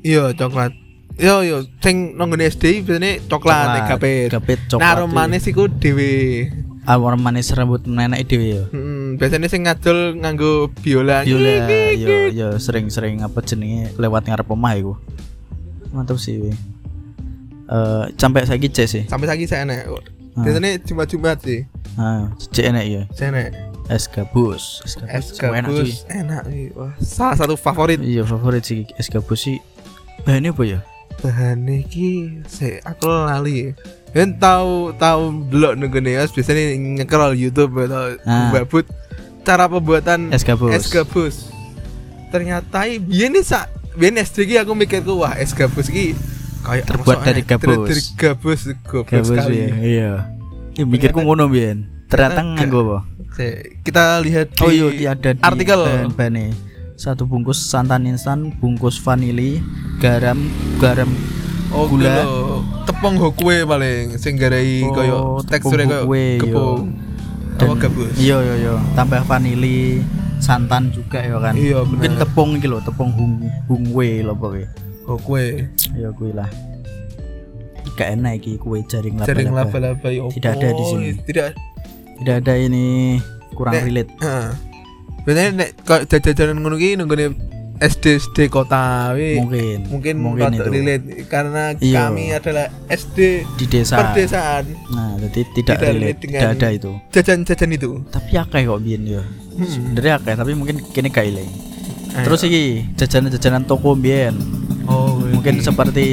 Iya, 0.01 0.29
coklat. 0.31 0.75
Yo 1.15 1.47
yo 1.47 1.63
sing 1.79 2.19
nang 2.19 2.27
ngene 2.27 2.51
SD 2.51 2.83
biasane 2.83 3.23
coklat 3.31 3.67
nek 3.71 3.83
kapit. 3.95 4.27
Gapit 4.35 4.59
coklat. 4.67 4.83
Nah, 4.83 4.91
arom 4.99 5.11
manis 5.15 5.47
iku 5.47 5.71
dhewe. 5.71 6.51
Arum 6.83 7.23
manis 7.23 7.55
rambut 7.55 7.87
nenek 7.87 8.27
dhewe 8.27 8.59
ya. 8.59 8.63
Hmm, 8.67 9.15
biasanya 9.15 9.47
sing 9.47 9.63
ngadol 9.63 10.19
nganggo 10.19 10.75
biola. 10.83 11.23
Biola 11.23 11.71
yo 11.95 12.27
yo 12.35 12.47
sering-sering 12.59 13.23
apa 13.23 13.39
jenenge 13.47 13.95
lewat 13.95 14.27
ngarep 14.27 14.43
omah 14.51 14.75
iku. 14.75 14.93
Mantap 15.95 16.19
sih. 16.19 16.35
we. 16.35 16.51
Eh 17.71 18.03
sampai 18.19 18.43
saiki 18.43 18.67
cek 18.67 18.87
sih. 18.91 19.03
Sampai 19.07 19.31
saiki 19.31 19.47
saya 19.47 19.63
enak. 19.63 19.87
Ah. 20.35 20.43
Biasanya 20.43 20.83
Jumat-Jumat 20.83 21.37
sih. 21.47 21.63
Ah, 21.95 22.27
cek 22.51 22.75
enak 22.75 22.83
ya. 22.91 23.01
Saya 23.15 23.31
enak. 23.31 23.47
Es 23.87 24.09
gabus, 24.11 24.83
es 24.83 24.99
gabus. 24.99 25.13
Es 25.13 25.25
enak, 25.39 25.63
gabus 25.63 25.91
enak. 26.11 26.43
wi. 26.51 26.75
Wah, 26.75 26.91
salah 26.99 27.39
satu 27.39 27.55
favorit. 27.55 28.03
Iya 28.03 28.27
favorit 28.27 28.67
sih 28.67 28.83
es 28.99 29.07
gabus 29.07 29.47
sih. 29.47 29.63
Bahannya 30.27 30.51
apa 30.51 30.63
ya? 30.67 30.79
Bahan 31.17 31.65
iki 31.65 32.09
saya 32.45 32.83
aku 32.83 33.07
lali. 33.07 33.71
Kan 34.09 34.35
tahu 34.35 34.95
tahu 34.95 35.49
delok 35.49 35.75
nenggone 35.75 36.07
ya 36.09 36.23
biasanya 36.25 36.75
nyekrol 36.75 37.33
YouTube 37.33 37.75
atau 37.81 38.15
Ah. 38.23 38.47
babut 38.49 38.87
cara 39.41 39.65
pembuatan 39.65 40.29
Es 40.29 40.41
gabus. 40.41 40.71
es 40.71 40.87
gabus. 40.87 41.35
Ternyata 42.29 42.87
biyen 43.01 43.31
nih 43.31 43.43
sak 43.43 43.67
biyen 43.93 44.15
SD 44.15 44.45
ki 44.45 44.55
aku 44.57 44.71
mikirku 44.71 45.15
wah 45.15 45.33
es 45.33 45.51
gabus 45.51 45.87
ki 45.87 46.15
kayak 46.61 46.85
Terbuat 46.85 47.17
masuk 47.17 47.25
dari 47.25 47.41
gabus. 47.41 47.75
Dari 47.85 48.03
gabus 48.15 48.59
Gabus 48.83 49.27
sekali. 49.27 49.57
ya. 49.57 49.67
Iya. 49.75 50.11
Ya 50.73 50.83
mikirku 50.83 51.19
ngono 51.19 51.47
biyen. 51.47 51.87
Ternyata 52.05 52.39
nganggo 52.41 52.79
apa? 52.85 52.99
Kita 53.81 54.23
lihat 54.23 54.53
di 54.53 54.61
Oh 54.61 54.71
iya 54.71 54.87
di 54.89 55.03
ada 55.05 55.29
di 55.31 55.41
artikel. 55.41 55.79
bahan 55.81 56.11
Satu 56.95 57.27
bungkus 57.27 57.59
santan 57.59 58.07
instan, 58.07 58.55
bungkus 58.55 58.95
vanili, 58.97 59.59
garam, 59.99 60.47
garam 60.79 61.11
Oh, 61.69 61.91
gula. 61.91 62.07
gula. 62.07 62.23
Tepung 62.87 63.19
hokue 63.19 63.67
paling 63.67 64.15
sing 64.15 64.39
garai 64.39 64.79
Oh, 64.81 64.95
koyo 64.95 65.17
teksturnya 65.43 65.87
koyo 66.01 66.15
iya. 66.15 66.39
gepung. 66.39 66.81
dan 67.55 67.67
Apa 67.67 67.75
gabus? 67.81 68.11
Iya 68.15 68.37
iya 68.37 68.55
iya. 68.57 68.73
Tambah 68.93 69.23
vanili, 69.23 70.03
santan 70.37 70.87
juga 70.89 71.19
ya 71.19 71.35
kan. 71.37 71.55
Iya, 71.55 71.83
Mungkin 71.83 72.15
benar. 72.15 72.21
tepung 72.21 72.49
iki 72.53 72.67
lho, 72.67 72.79
tepung 72.79 73.11
hung 73.11 73.33
hungwe 73.65 74.19
lho 74.21 74.33
pokoknya. 74.33 74.67
Hokue. 75.03 75.45
Ya 75.93 76.09
kuwi 76.11 76.31
lah. 76.31 76.47
Gak 77.95 78.11
enak 78.13 78.39
iki 78.39 78.55
kue 78.55 78.83
jaring 78.83 79.15
laba-laba. 79.15 79.31
Jaring 79.31 79.51
laba-laba 79.53 80.07
ya 80.09 80.23
Tidak 80.27 80.51
ada 80.53 80.67
di 80.69 80.83
sini. 80.85 81.07
Tidak. 81.17 81.47
Tidak 82.19 82.35
ada 82.39 82.53
ini 82.55 83.19
kurang 83.51 83.71
Nek- 83.73 83.85
relate. 83.85 84.11
Heeh. 84.17 84.47
Biasanya 85.25 85.51
nek 85.53 85.69
kok 85.81 86.05
jajanan 86.05 86.61
ngono 86.61 86.77
ki 86.77 86.95
nenggone 86.95 87.33
SD 87.75 88.05
SD 88.23 88.37
kota 88.47 89.11
wi. 89.11 89.35
Mungkin 89.35 89.77
Mungkin 89.91 90.15
mungkin 90.15 90.47
itu 90.53 90.63
relate 90.63 91.03
karena 91.27 91.75
Iya. 91.75 92.07
kami 92.07 92.31
adalah 92.31 92.71
SD 92.87 93.43
di 93.57 93.65
desa. 93.67 93.99
perdesaan. 93.99 94.63
Nah, 94.89 95.19
jadi 95.19 95.41
tidak, 95.51 95.75
Tidak 95.75 95.91
relate, 95.91 96.19
tidak 96.21 96.41
ada 96.55 96.67
itu. 96.71 96.91
Jajan-jajan 97.11 97.69
itu. 97.73 97.89
Tapi 98.07 98.31
akeh 98.31 98.61
kok 98.63 98.79
biyen 98.79 99.03
ya. 99.03 99.23
Hmm. 99.55 99.67
Sebenarnya 99.67 100.13
akeh, 100.17 100.33
tapi 100.35 100.51
mungkin 100.53 100.79
kini 100.87 101.09
gak 101.09 101.27
ilang. 101.27 101.51
Terus 102.15 102.47
iki 102.47 102.63
jajanan-jajanan 102.95 103.67
toko 103.67 103.91
biyen. 103.91 104.39
Oh, 104.87 105.19
Mungkin 105.19 105.59
iki. 105.59 105.65
seperti 105.65 106.05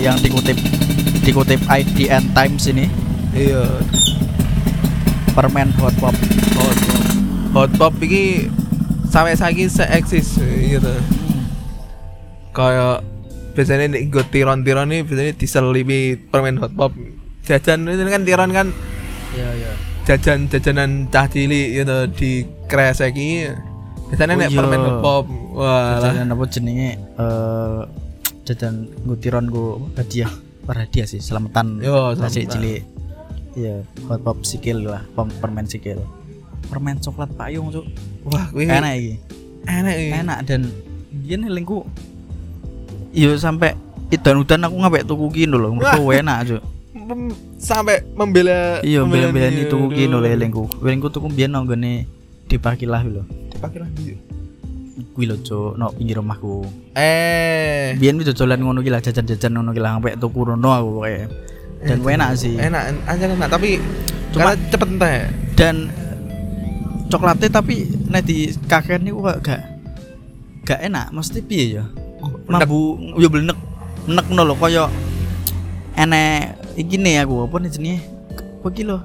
yang 0.00 0.16
dikutip 0.16 0.56
dikutip 1.20 1.60
IDN 1.68 2.32
Times 2.32 2.64
ini, 2.64 2.88
iya. 3.34 3.60
permen 5.30 5.68
hot 5.76 5.92
pop. 6.00 6.16
Hot 6.56 6.78
pop. 6.80 6.99
Hot 7.50 7.70
pop 7.74 7.94
iki 7.98 8.46
sampai 9.10 9.34
saiki 9.34 9.66
seeksis 9.66 10.38
gitu. 10.38 10.92
Kayak 12.54 13.02
biasanya 13.54 13.90
nek 13.90 14.02
nggo 14.06 14.22
tiron-tiron 14.30 14.86
nih 14.90 15.02
biasanya 15.02 15.34
diselipi 15.34 16.14
permen 16.16 16.58
hot 16.58 16.70
pop. 16.74 16.94
Jajan 17.42 17.90
itu 17.90 18.02
kan 18.06 18.22
tiron 18.22 18.50
kan 18.54 18.68
Iya, 19.30 19.46
iya. 19.54 19.72
jajan 20.06 20.50
jajanan 20.50 21.06
cah 21.06 21.26
cilik 21.26 21.68
gitu 21.74 21.96
di 22.14 22.30
kreseki. 22.66 23.50
Biasanya 24.10 24.34
Oh 24.34 24.40
nek 24.42 24.50
iya. 24.50 24.58
permen 24.58 24.80
hot 24.86 24.98
pop. 25.02 25.24
Wah. 25.54 25.98
Jajanan 25.98 26.34
apa 26.34 26.44
jenenge 26.46 26.90
eh 26.98 27.80
jajan 28.46 28.74
ngutiron 29.02 29.50
go 29.50 29.90
hadiah. 29.98 30.30
Per 30.60 30.76
hadiah 30.76 31.08
sih, 31.08 31.18
selamatan 31.18 31.82
Yo, 31.82 32.14
selamatan. 32.14 32.46
cilik. 32.46 32.82
Iya, 33.58 33.82
hot 34.06 34.22
pop 34.22 34.46
sikil 34.46 34.86
lah, 34.86 35.02
permen 35.16 35.66
sikil. 35.66 35.98
Permen 36.66 36.98
coklat 36.98 37.30
payung, 37.34 37.70
Cuk. 37.70 37.86
Wah, 38.26 38.46
kuwi 38.48 38.66
Enak 38.66 38.92
iki. 38.94 39.14
Enak 39.62 39.94
iki. 39.94 40.10
enak 40.14 40.38
dan 40.44 40.60
dia 41.10 41.36
nelingku 41.36 41.84
iya 43.10 43.34
sampai 43.34 43.74
idan-udan 44.08 44.62
aku 44.62 44.76
ngapek 44.78 45.02
tuku 45.04 45.26
kino 45.32 45.58
loh 45.58 45.74
menurutku 45.74 46.10
enak 46.10 46.38
cuy 46.44 46.60
Mem- 46.94 47.34
sampai 47.56 48.06
membela 48.12 48.78
iya 48.80 49.02
membela 49.02 49.28
dia. 49.28 49.50
ini 49.50 49.66
tuku 49.66 49.90
kino 49.90 50.16
Aduh. 50.16 50.22
lho 50.22 50.32
elingku 50.32 50.62
elingku 50.80 51.08
tuku 51.08 51.26
biyen 51.28 51.50
nang 51.50 51.66
gone 51.66 52.06
di 52.46 52.56
pakilah 52.56 53.02
lho 53.02 53.22
Dipakai 53.48 53.78
lagi. 53.80 54.14
kuwi 55.12 55.24
lho 55.26 55.36
cuk 55.40 55.74
no 55.74 55.90
pinggir 55.90 56.18
omahku 56.18 56.62
Eh, 56.94 57.94
biyen 57.94 58.16
ku 58.16 58.24
dodolan 58.24 58.58
ngono 58.60 58.80
ki 58.80 58.88
lah 58.88 59.00
jajan-jajan 59.00 59.50
ngono 59.52 59.70
ki 59.70 59.80
lah 59.80 59.98
sampai 59.98 60.14
tuku 60.14 60.40
rono 60.46 60.70
aku 60.70 60.90
dan 61.80 61.98
enak 61.98 62.30
sih 62.32 62.54
enak 62.54 62.82
aja 63.04 63.24
enak 63.28 63.50
tapi 63.50 63.82
Cuma- 64.30 64.54
cepet 64.70 64.88
entek. 64.88 65.20
dan 65.52 65.90
coklatnya 67.10 67.48
tapi 67.50 67.74
nek 68.06 68.22
di 68.22 68.36
kakek 68.64 69.02
niku 69.02 69.20
kok 69.20 69.38
gak 69.42 69.60
gak 70.64 70.80
enak. 70.80 71.10
Mesti 71.10 71.42
piye 71.42 71.64
ya? 71.76 71.84
Mambu 72.46 72.96
yo 73.18 73.26
blenek 73.26 73.58
nek 74.06 74.24
ngono 74.28 74.42
lho 74.46 74.54
kaya 74.54 74.86
enek 75.94 76.56
iki 76.76 76.96
nih 76.96 77.24
aku 77.24 77.44
apa 77.44 77.56
nih 77.58 77.70
jenenge? 77.70 77.98
Apa 78.60 78.68
iki 78.70 78.82
lho? 78.86 78.98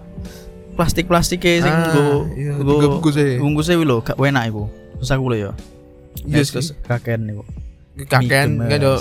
Plastik-plastik 0.76 1.40
sing 1.40 1.64
Ah, 1.66 1.88
nggo 1.88 2.06
iya, 2.36 2.52
nggo 2.60 3.00
bungkusnya. 3.00 3.40
bungkusnya 3.40 3.76
kuwi 3.76 3.88
lho 3.88 3.98
gak 4.00 4.18
enak 4.20 4.44
iku. 4.48 4.64
Terus 5.00 5.12
aku 5.12 5.26
lho 5.32 5.38
ya 5.40 5.52
Yes, 6.26 6.50
kakek 6.88 7.20
niku. 7.20 7.44
Kaken 8.08 8.60
Mie 8.60 8.70
kan 8.72 8.80
yo 8.82 8.96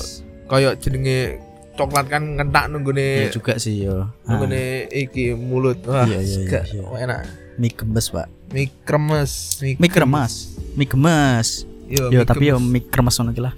koyo 0.47 0.71
jenenge 0.79 1.39
coklat 1.75 2.07
kan 2.07 2.39
ngentak 2.39 2.65
ya 2.67 2.71
nunggune 2.71 3.07
juga 3.35 3.59
sih 3.59 3.83
yo. 3.83 4.07
Ah, 4.23 4.31
nunggune 4.31 4.87
iki 4.89 5.35
mulut. 5.35 5.83
Wah, 5.83 6.07
Iya, 6.07 6.23
iya, 6.23 6.39
gak 6.47 6.65
iya. 6.71 6.83
wah, 6.87 6.99
enak. 6.99 7.21
Mie 7.59 7.71
pak 7.75 8.29
Mie 8.55 8.71
kremes, 8.87 9.59
mie 9.79 9.89
kremes 9.91 10.35
mie 10.75 10.87
Yo, 11.85 12.09
yo 12.09 12.25
tapi 12.25 12.49
yo 12.49 12.57
mie 12.57 12.81
kremes 12.81 13.21
ngono 13.21 13.35
lah 13.39 13.55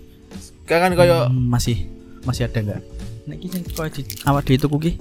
kan 0.67 0.93
koyo 0.99 1.31
Hmm, 1.31 1.47
masih 1.47 1.87
masih 2.26 2.50
ada 2.50 2.59
enggak? 2.59 2.83
Nek 3.31 3.38
iki 3.38 3.49
sing 3.55 3.62
koyo 3.71 3.88
di 3.95 4.03
awak 4.26 4.43
dhewe 4.50 4.59
tuku 4.59 4.76
ki 4.83 4.93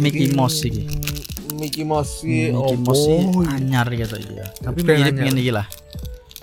Mickey 0.00 0.32
Mouse 0.34 0.64
iki. 0.66 0.82
Mickey 1.54 1.84
Mouse 1.86 2.24
iki 2.26 2.50
Mickey 2.50 2.76
Mouse 2.82 3.04
iki 3.06 3.20
opo? 3.30 3.46
anyar 3.46 3.86
gitu 3.92 4.16
iki 4.18 4.34
ya. 4.40 4.46
Tapi 4.64 4.80
mirip 4.82 5.14
ngene 5.14 5.40
iki 5.44 5.52
lah. 5.52 5.66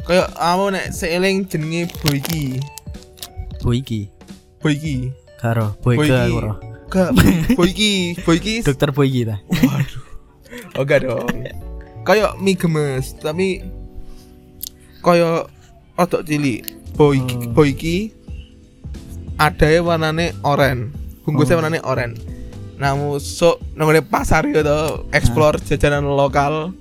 Kayak 0.07 0.29
aku 0.37 0.65
nek 0.71 0.85
seeling 0.93 1.49
jenenge 1.49 1.89
Boyki. 2.05 2.61
Boyki. 3.65 4.01
Boyki. 4.61 5.11
Karo 5.41 5.73
Boyke 5.81 6.05
Boyki. 6.05 6.15
aku 6.15 6.37
ro. 6.39 6.53
Gak, 6.91 7.09
Boyki, 7.55 8.19
Boyki. 8.27 8.55
Dokter 8.67 8.91
Boyki 8.93 9.23
ta. 9.23 9.41
Waduh. 9.47 10.03
Oh 10.75 10.83
gak 10.83 11.07
dong. 11.07 11.27
Kayak 12.01 12.37
mie 12.37 12.57
gemes, 12.57 13.13
tapi 13.13 13.61
kayak 15.01 15.49
otok 15.95 16.25
cilik. 16.25 16.65
Boyki, 16.91 17.33
Hmm. 17.37 17.53
Boyki 17.55 17.97
ada 19.37 19.69
warnane 19.81 20.35
oranye. 20.43 20.91
Bungkusnya 21.23 21.55
Oh. 21.55 21.59
warnane 21.63 21.79
oranye. 21.81 22.17
Namun 22.77 23.17
sok 23.17 23.61
nang 23.77 23.89
pasar 24.03 24.45
gitu 24.49 25.05
explore 25.13 25.61
jajanan 25.61 26.03
lokal 26.03 26.73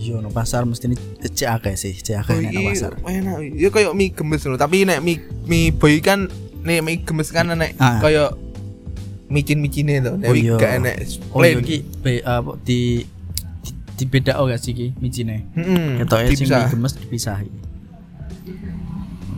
Iya 0.00 0.16
no 0.22 0.32
pasar 0.32 0.64
mesti 0.64 0.88
ini 0.88 0.96
cek 1.20 1.60
akeh 1.60 1.74
sih, 1.76 1.92
cek 1.92 2.24
akeh 2.24 2.40
nek 2.40 2.72
pasar. 2.72 2.96
enak. 3.04 3.36
Ya 3.52 3.68
kayak 3.68 3.92
mie 3.92 4.08
gemes 4.08 4.46
loh, 4.48 4.56
tapi 4.56 4.88
nek 4.88 5.04
mie 5.04 5.20
mie 5.44 5.74
boy 5.76 6.00
kan 6.00 6.24
nek 6.64 6.80
mie 6.80 7.04
gemes 7.04 7.28
kan 7.28 7.52
nek 7.52 7.76
Ah. 7.76 8.00
kayak 8.00 8.32
micin-micine 9.28 10.00
to. 10.00 10.16
Nek 10.16 10.30
Oh, 10.30 10.34
iya. 10.34 10.56
gak 10.56 10.72
enek 10.80 10.96
Oh 11.36 11.44
iya 11.44 11.60
ki 11.60 11.84
di 12.64 13.04
di, 14.00 14.08
di 14.08 14.08
beda 14.08 14.40
oh 14.40 14.48
gak 14.48 14.56
sih 14.58 14.72
ki 14.72 14.96
mijine. 14.96 15.44
Heeh. 15.52 16.00
Sing 16.32 16.48
dipisah. 16.48 16.56
mie 16.58 16.72
gemes 16.72 16.92
dipisahi. 16.96 17.48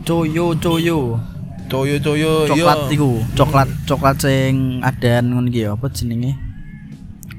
Coyo 0.02 0.54
coyo. 0.56 1.18
Coyo-coyo 1.62 2.44
Coklat 2.52 2.78
yo. 2.84 2.92
iku, 2.92 3.10
coklat 3.32 3.68
coklat 3.88 4.16
sing 4.20 4.84
adan 4.84 5.32
ngono 5.32 5.48
iki 5.48 5.64
ya, 5.64 5.72
apa 5.72 5.88
jenenge? 5.88 6.36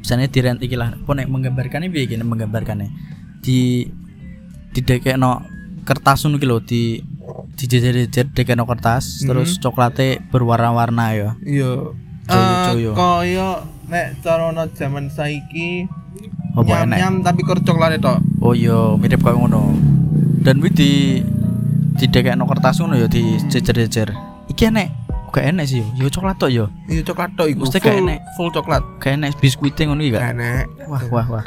Misalnya 0.02 0.26
di 0.26 0.40
rent 0.42 0.58
iki 0.58 0.74
lah, 0.74 0.90
apa 0.90 1.12
nek 1.14 1.30
menggambarkannya 1.30 1.94
piye 1.94 2.10
iki 2.10 2.18
nek 2.18 2.26
menggambarkannya? 2.26 2.90
Di 3.46 3.86
di 4.74 4.80
dekekno 4.82 5.46
kertas 5.86 6.26
ngono 6.26 6.42
iki 6.42 6.48
lho, 6.50 6.58
di 6.66 6.82
di 7.54 7.64
jejer-jejer 7.70 8.34
dekekno 8.34 8.66
kertas, 8.66 9.22
Mhm. 9.22 9.28
terus 9.30 9.62
coklatnya 9.62 10.18
berwarna-warna 10.34 11.06
ya. 11.14 11.30
Iya. 11.46 11.94
Coyo-coyo. 12.26 12.90
Eh, 12.90 12.96
Kaya 12.98 13.50
nek 13.86 14.08
carana 14.26 14.66
zaman 14.74 15.14
saiki 15.14 15.86
Apa 16.54 16.86
enek? 16.86 16.98
nyam-nyam 17.02 17.14
tapi 17.26 17.42
kur 17.42 17.58
coklat 17.58 17.98
tok. 17.98 18.22
Oh 18.38 18.54
iya, 18.54 18.94
mirip 18.96 19.26
kayak 19.26 19.38
ngono. 19.38 19.74
Dan 20.44 20.62
wi 20.62 20.70
di 20.70 20.92
di 21.98 22.06
dekekno 22.06 22.46
kertas 22.46 22.78
ngono 22.78 22.98
ya 22.98 23.10
di 23.10 23.38
jejer-jejer. 23.50 24.14
Iki 24.50 24.70
enek, 24.70 24.88
gak 25.34 25.50
enek 25.50 25.66
sih 25.66 25.82
yo. 25.82 26.06
Yo 26.06 26.08
coklat 26.14 26.38
tok 26.38 26.52
yo. 26.54 26.66
Iya 26.86 27.02
coklat 27.02 27.34
tok 27.34 27.48
iku. 27.50 27.66
Mesti 27.66 27.80
gak 27.82 27.96
enek. 27.98 28.20
full 28.38 28.54
coklat. 28.54 28.84
Gak 29.02 29.18
enek 29.18 29.34
biskuit 29.42 29.74
ngono 29.74 30.02
iki 30.04 30.14
gak? 30.14 30.36
Enek. 30.36 30.66
Wah 30.86 31.04
wah 31.10 31.28
wah. 31.40 31.46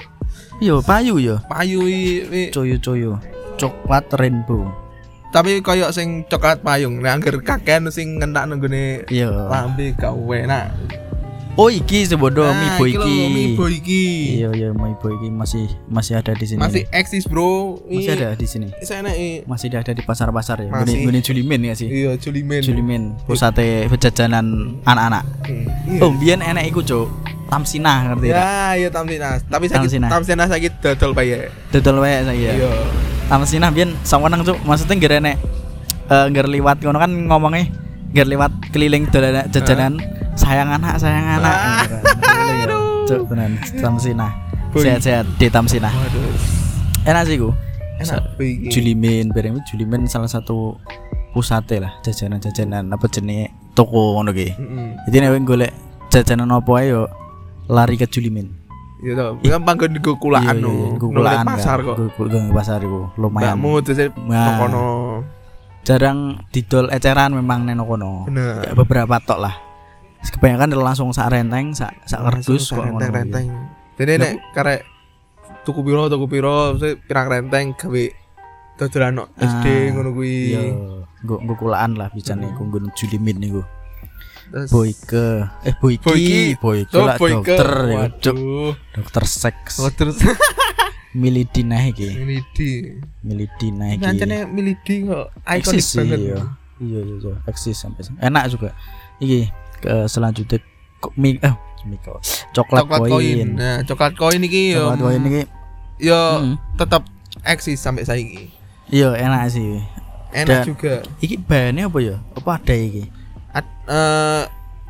Yo 0.59 0.81
payu 0.83 1.21
yo. 1.23 1.39
Payu 1.47 1.85
i- 1.87 2.25
i- 2.27 2.51
Coyo-coyo. 2.51 3.21
Coklat 3.57 4.11
rainbow. 4.19 4.67
tapi 5.27 5.61
kaya 5.61 5.93
sing 5.93 6.25
coklat 6.33 6.65
payung 6.65 7.05
nek 7.05 7.21
angger 7.21 7.37
kakean 7.45 7.93
sing 7.93 8.17
ngentak 8.17 8.49
nang 8.49 8.57
gone 8.57 9.05
Iya. 9.05 9.29
lambe 9.53 9.93
gak 9.93 10.17
enak. 10.17 10.73
Oh 11.57 11.73
iki 11.73 12.05
sebodo 12.05 12.45
Nah, 12.45 12.53
mie 12.53 12.71
boy 12.77 12.89
iki 12.93 13.17
iki. 13.81 14.05
Iya 14.45 14.53
iya 14.53 14.69
mie 14.77 14.93
boy 15.01 15.17
iki 15.17 15.33
masih 15.33 15.65
masih 15.89 16.21
ada 16.21 16.37
di 16.37 16.45
sini. 16.45 16.61
Masih 16.61 16.85
eksis, 16.93 17.25
Bro. 17.25 17.81
masih 17.89 18.13
ada 18.13 18.37
di 18.37 18.45
sini. 18.45 18.69
Saya 18.85 19.01
enak 19.01 19.15
i. 19.17 19.41
Masih 19.49 19.73
ada 19.73 19.89
di 19.97 20.05
pasar-pasar 20.05 20.61
ya. 20.61 20.69
Masih. 20.69 21.09
Gune 21.09 21.25
Julimin 21.25 21.65
ya 21.65 21.73
sih. 21.73 21.89
Iya, 21.89 22.21
Julimen. 22.21 22.61
Julimin 22.61 23.03
pusate 23.25 23.89
jajanan 23.89 24.77
anak-anak. 24.85 25.25
Hmm, 25.49 25.65
Iya. 25.89 26.01
Oh, 26.05 26.13
biyen 26.13 26.45
enek 26.45 26.69
iku, 26.69 26.85
Cuk. 26.85 27.09
Tamsinah 27.49 28.13
ngerti 28.13 28.35
tak? 28.35 28.43
Ya, 28.43 28.53
iya 28.77 28.89
Tamsinas. 28.93 29.41
Tapi 29.49 29.65
sakit 29.71 29.81
Tamsinah. 29.89 30.11
Tamsinas 30.13 30.49
sakit 30.53 30.73
dodol 30.85 31.17
bae. 31.17 31.49
Dodol 31.73 32.05
wae 32.05 32.21
saya. 32.21 32.51
Iya. 32.53 32.71
Tamsinah 33.33 33.73
biyen 33.73 33.97
saweneng, 34.05 34.45
Cuk. 34.45 34.61
Maksudnya 34.69 34.95
ngger 35.01 35.25
enek 35.25 35.37
eh 36.07 36.27
ngger 36.31 36.47
liwat 36.47 36.79
ngono 36.85 37.03
kan 37.03 37.11
ngomongnya 37.11 37.67
ngger 38.15 38.27
liwat 38.31 38.53
keliling 38.71 39.11
jajanan 39.51 39.99
sayang 40.37 40.69
anak, 40.71 41.01
sayang 41.01 41.27
anak. 41.41 41.57
Ah. 41.57 41.83
Aduh. 42.65 43.09
Cuk, 43.09 43.21
tenan 43.33 43.57
Tamsinah. 43.81 44.33
Sehat-sehat 44.77 45.27
di 45.41 45.47
Tamsinah. 45.49 45.93
Enak 47.09 47.23
sih 47.25 47.37
ku. 47.41 47.51
Enak. 47.97 48.37
Julimin, 48.69 49.33
bareng 49.33 49.57
itu 49.57 49.75
Julimin 49.75 50.05
salah 50.05 50.29
satu 50.29 50.77
pusate 51.33 51.81
lah 51.81 51.93
jajanan-jajanan 52.01 52.89
apa 52.89 53.07
jenenge 53.09 53.53
toko 53.77 54.17
ngono 54.21 54.33
ki. 54.33 54.49
Heeh. 54.57 54.89
Jadi 55.09 55.17
nek 55.21 55.45
golek 55.45 55.73
jajanan 56.09 56.53
apa 56.53 56.71
ae 56.81 56.93
yo 56.93 57.09
lari 57.69 57.97
ke 57.97 58.09
Julimin. 58.09 58.49
Iya 59.05 59.13
toh. 59.13 59.31
Kan 59.45 59.61
panggon 59.69 59.93
di 59.93 60.01
kulaan 60.01 60.57
Iya, 60.57 60.65
no. 60.65 60.73
iya, 60.73 60.89
Gue 60.97 61.09
Nang 61.13 61.17
kulaan 61.21 61.45
pasar 61.45 61.79
kok. 61.85 61.97
Gue 62.01 62.27
gue 62.33 62.41
pasar 62.57 62.81
iku 62.81 63.13
lumayan. 63.21 63.61
Mbakmu 63.61 63.71
terus 63.85 64.09
Nah. 64.25 64.57
kono. 64.57 64.85
Jarang 65.87 66.19
didol 66.51 66.89
eceran 66.89 67.37
memang 67.37 67.69
neno 67.69 67.85
kono. 67.85 68.25
Bener. 68.27 68.73
Beberapa 68.73 69.21
tok 69.21 69.39
lah. 69.45 69.55
Kebanyakan 70.35 70.75
langsung 70.81 71.09
sak 71.15 71.31
renteng, 71.31 71.73
sak 71.77 71.95
sak 72.09 72.21
kardus 72.23 72.73
kok 72.73 72.83
ngono. 72.83 72.99
renteng-renteng. 72.99 73.47
Jadi 73.97 74.13
nek 74.19 74.33
karek 74.53 74.81
tuku 75.63 75.81
piro 75.83 76.11
tuku 76.11 76.27
piro 76.29 76.75
pirang 77.07 77.27
renteng 77.31 77.75
gawe 77.79 78.05
dodolan 78.77 79.13
no 79.17 79.25
SD 79.41 79.65
Ah, 79.67 79.83
ngono 79.97 80.11
kuwi. 80.13 80.35
Iya, 80.53 80.63
gue 81.25 81.39
gue 81.43 81.57
kulaan 81.57 81.97
lah 81.97 82.13
nih, 82.13 82.51
gue 82.53 82.67
gue 82.69 82.81
Julimin. 82.93 83.37
Terus 84.47 84.71
Boyke, 84.71 85.43
eh 85.67 85.75
Boyki. 85.83 86.55
Boyke 86.63 86.93
So, 86.95 87.03
lah 87.03 87.19
dokter 87.19 87.71
ya, 87.91 88.07
dokter 88.95 89.25
seks. 89.27 89.83
Oh, 89.83 89.91
terus 89.91 90.23
Milidina 91.21 91.81
iki, 91.89 92.13
Milidi. 92.13 92.71
Milidina 93.25 93.97
iki. 93.97 94.05
Nancane 94.05 94.45
Milidi 94.47 95.09
kok 95.09 95.33
ikonik 95.49 95.87
banget. 95.97 96.19
iya. 96.21 96.41
Iya 96.77 97.01
iya 97.01 97.15
iya, 97.17 97.33
eksis 97.49 97.73
sampai. 97.81 98.05
Enak 98.21 98.53
juga. 98.53 98.77
Iki 99.17 99.49
ke 99.87 100.11
selanjutnya 100.11 100.59
kok 100.99 101.15
mie 101.15 101.39
eh 101.39 101.55
mie 101.87 102.03
kok. 102.03 102.19
Coklat, 102.51 102.83
Coklat 102.83 103.01
koin. 103.07 103.11
koin. 103.15 103.49
Nah, 103.55 103.79
coklat 103.87 104.13
koin 104.15 104.43
iki 104.43 104.75
yo 104.75 104.91
Coklat 104.91 104.99
koin 105.01 105.23
iki 105.25 105.43
yo 106.03 106.21
mm, 106.43 106.55
tetap 106.75 107.03
eksis 107.47 107.79
sampai 107.79 108.03
saiki. 108.03 108.51
iya 108.91 109.15
enak 109.15 109.47
sih. 109.49 109.79
Enak 110.35 110.51
Dan- 110.51 110.67
juga. 110.67 110.95
Iki 111.23 111.37
bahannya 111.47 111.87
apa 111.87 111.99
ya? 112.03 112.17
Apa 112.35 112.51
ada 112.59 112.75
iki? 112.75 113.05
At, 113.55 113.65
eh 113.87 114.43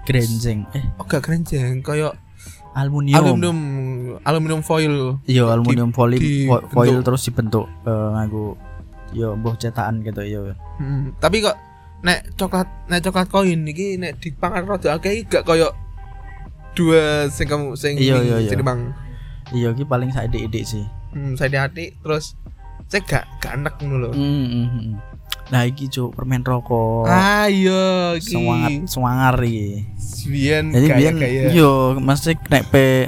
Grenjeng. 0.07 0.65
Eh, 0.73 0.85
oh 0.97 1.05
gak 1.05 1.21
kerenjeng 1.21 1.83
kayak 1.83 2.15
aluminium. 2.73 3.19
aluminium 3.19 3.59
aluminium 4.23 4.63
foil. 4.63 5.19
Iya, 5.27 5.51
aluminium 5.51 5.91
foil, 5.91 6.17
foil 6.71 7.03
terus 7.03 7.27
dibentuk 7.27 7.67
eh, 7.85 8.09
nganggo 8.15 8.55
yo 9.11 9.35
mbah 9.35 9.59
cetakan 9.59 10.01
gitu 10.01 10.23
yo. 10.23 10.41
Hmm, 10.79 11.11
tapi 11.19 11.43
kok 11.43 11.59
nek 12.07 12.33
coklat 12.35 12.69
nek 12.87 13.03
coklat 13.03 13.27
koin 13.27 13.67
iki 13.67 13.99
nek 13.99 14.17
dipangan 14.17 14.63
rada 14.65 14.95
akeh 14.95 15.27
gak 15.27 15.43
koyo 15.43 15.75
dua 16.73 17.27
sing 17.27 17.45
kamu 17.45 17.75
sing 17.75 17.97
Iya, 17.97 18.21
iya, 18.21 18.37
iya. 18.39 18.55
bang 18.57 18.95
Iya, 19.49 19.71
iki 19.71 19.83
paling 19.83 20.11
sadik-idik 20.11 20.63
sih. 20.63 20.83
hmm, 21.11 21.35
saya 21.35 21.49
di 21.49 21.59
hati 21.59 21.85
terus 21.97 22.35
saya 22.87 23.01
gak 23.01 23.25
gak 23.39 23.53
enak 23.57 23.75
ngono 23.79 23.97
lho. 24.01 24.11
Mm, 24.13 24.47
mm, 24.47 24.67
mm. 24.69 24.95
Nah, 25.47 25.63
iki 25.63 25.87
cuk 25.87 26.11
permen 26.13 26.43
rokok. 26.43 27.07
Ah 27.07 27.47
iya 27.47 28.11
iki. 28.13 28.31
Semangat 28.33 28.71
semangar 28.87 29.35
iki. 29.41 29.87
Biyen 30.27 30.71
Jadi 30.71 30.87
biyen 30.93 31.15
gaya. 31.17 31.43
yo 31.51 31.71
mesti 31.97 32.35
nek 32.45 32.67
pe 32.69 33.07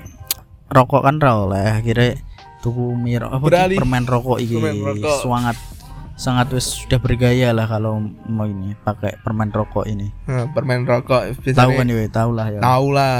rokok 0.69 1.03
kan 1.03 1.19
ra 1.19 1.39
oleh 1.41 1.75
akhirnya 1.75 2.15
tuku 2.59 2.95
mie 2.95 3.19
ro- 3.19 3.31
apa 3.33 3.47
permen 3.69 4.03
rokok 4.05 4.39
iki 4.39 4.55
Permen 4.55 4.79
rokok. 4.81 5.19
sangat 5.21 5.57
sangat 6.19 6.51
wis 6.51 6.67
sudah 6.83 6.99
bergaya 6.99 7.55
lah 7.55 7.71
kalau 7.71 8.03
mau 8.27 8.43
ini 8.43 8.75
pakai 8.83 9.23
permen 9.23 9.55
rokok 9.55 9.87
ini. 9.87 10.11
Nah, 10.27 10.51
permen 10.51 10.83
rokok 10.83 11.39
biasanya 11.39 11.63
Tahu 11.63 11.71
kan 11.79 11.87
ya, 11.87 12.09
tahu 12.11 12.31
lah 12.35 12.47
ya. 12.51 12.61
Tahu 12.61 12.87
lah. 12.91 13.19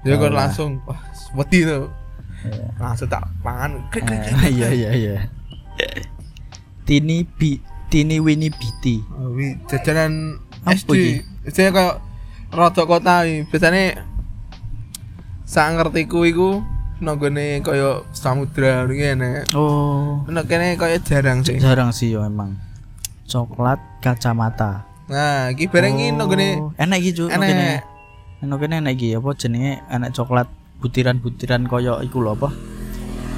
Dia 0.00 0.16
Tahu 0.16 0.22
kan 0.24 0.32
langsung 0.32 0.70
wah 0.88 1.00
wedi 1.36 1.68
tuh. 1.68 1.92
Iya. 2.42 2.66
Langsung 2.80 3.06
tak 3.12 3.28
pangan. 3.44 3.84
Krik, 3.92 4.08
krik, 4.08 4.18
krik, 4.24 4.34
Eh. 4.34 4.50
Iya 4.58 4.68
iya 4.72 4.90
iya. 4.96 5.14
Tini 6.88 7.22
bi 7.22 7.60
Tini 7.92 8.16
Winnie 8.16 8.48
Biti. 8.48 9.04
Oh, 9.12 9.36
wi, 9.36 9.60
jajanan 9.68 10.40
Apa 10.64 10.72
SD. 10.72 11.20
Saya 11.52 11.68
kayak 11.68 12.00
rada 12.48 12.82
kota. 12.88 13.28
Biasanya 13.28 14.08
sak 15.44 15.76
ngertiku 15.76 16.24
iku 16.24 16.64
nonggone 17.02 17.60
kaya 17.60 18.06
samudra 18.10 18.86
ngene. 18.86 19.44
Oh, 19.52 20.22
Nek 20.24 20.46
kene 20.46 20.78
kaya 20.78 20.96
jarang 20.98 21.42
sih. 21.42 21.58
jarang 21.58 21.90
sih 21.90 22.08
yo 22.08 22.22
emang. 22.22 22.54
Coklat 23.26 23.82
kacamata. 23.98 24.86
Nah, 25.10 25.50
iki 25.50 25.66
bareng 25.66 25.98
iki 25.98 26.10
nonggone 26.10 26.48
Oh, 26.56 26.70
enak 26.74 26.98
iki 26.98 27.10
Cuk, 27.12 27.28
nang 27.28 27.42
kene. 27.42 27.82
enak 28.40 28.94
iki 28.94 29.14
apa 29.14 29.28
jenenge 29.34 29.82
enak 29.86 30.10
coklat 30.12 30.46
butiran-butiran 30.78 31.66
koyo 31.66 31.98
iku 32.00 32.22
lho 32.22 32.32
apa? 32.32 32.48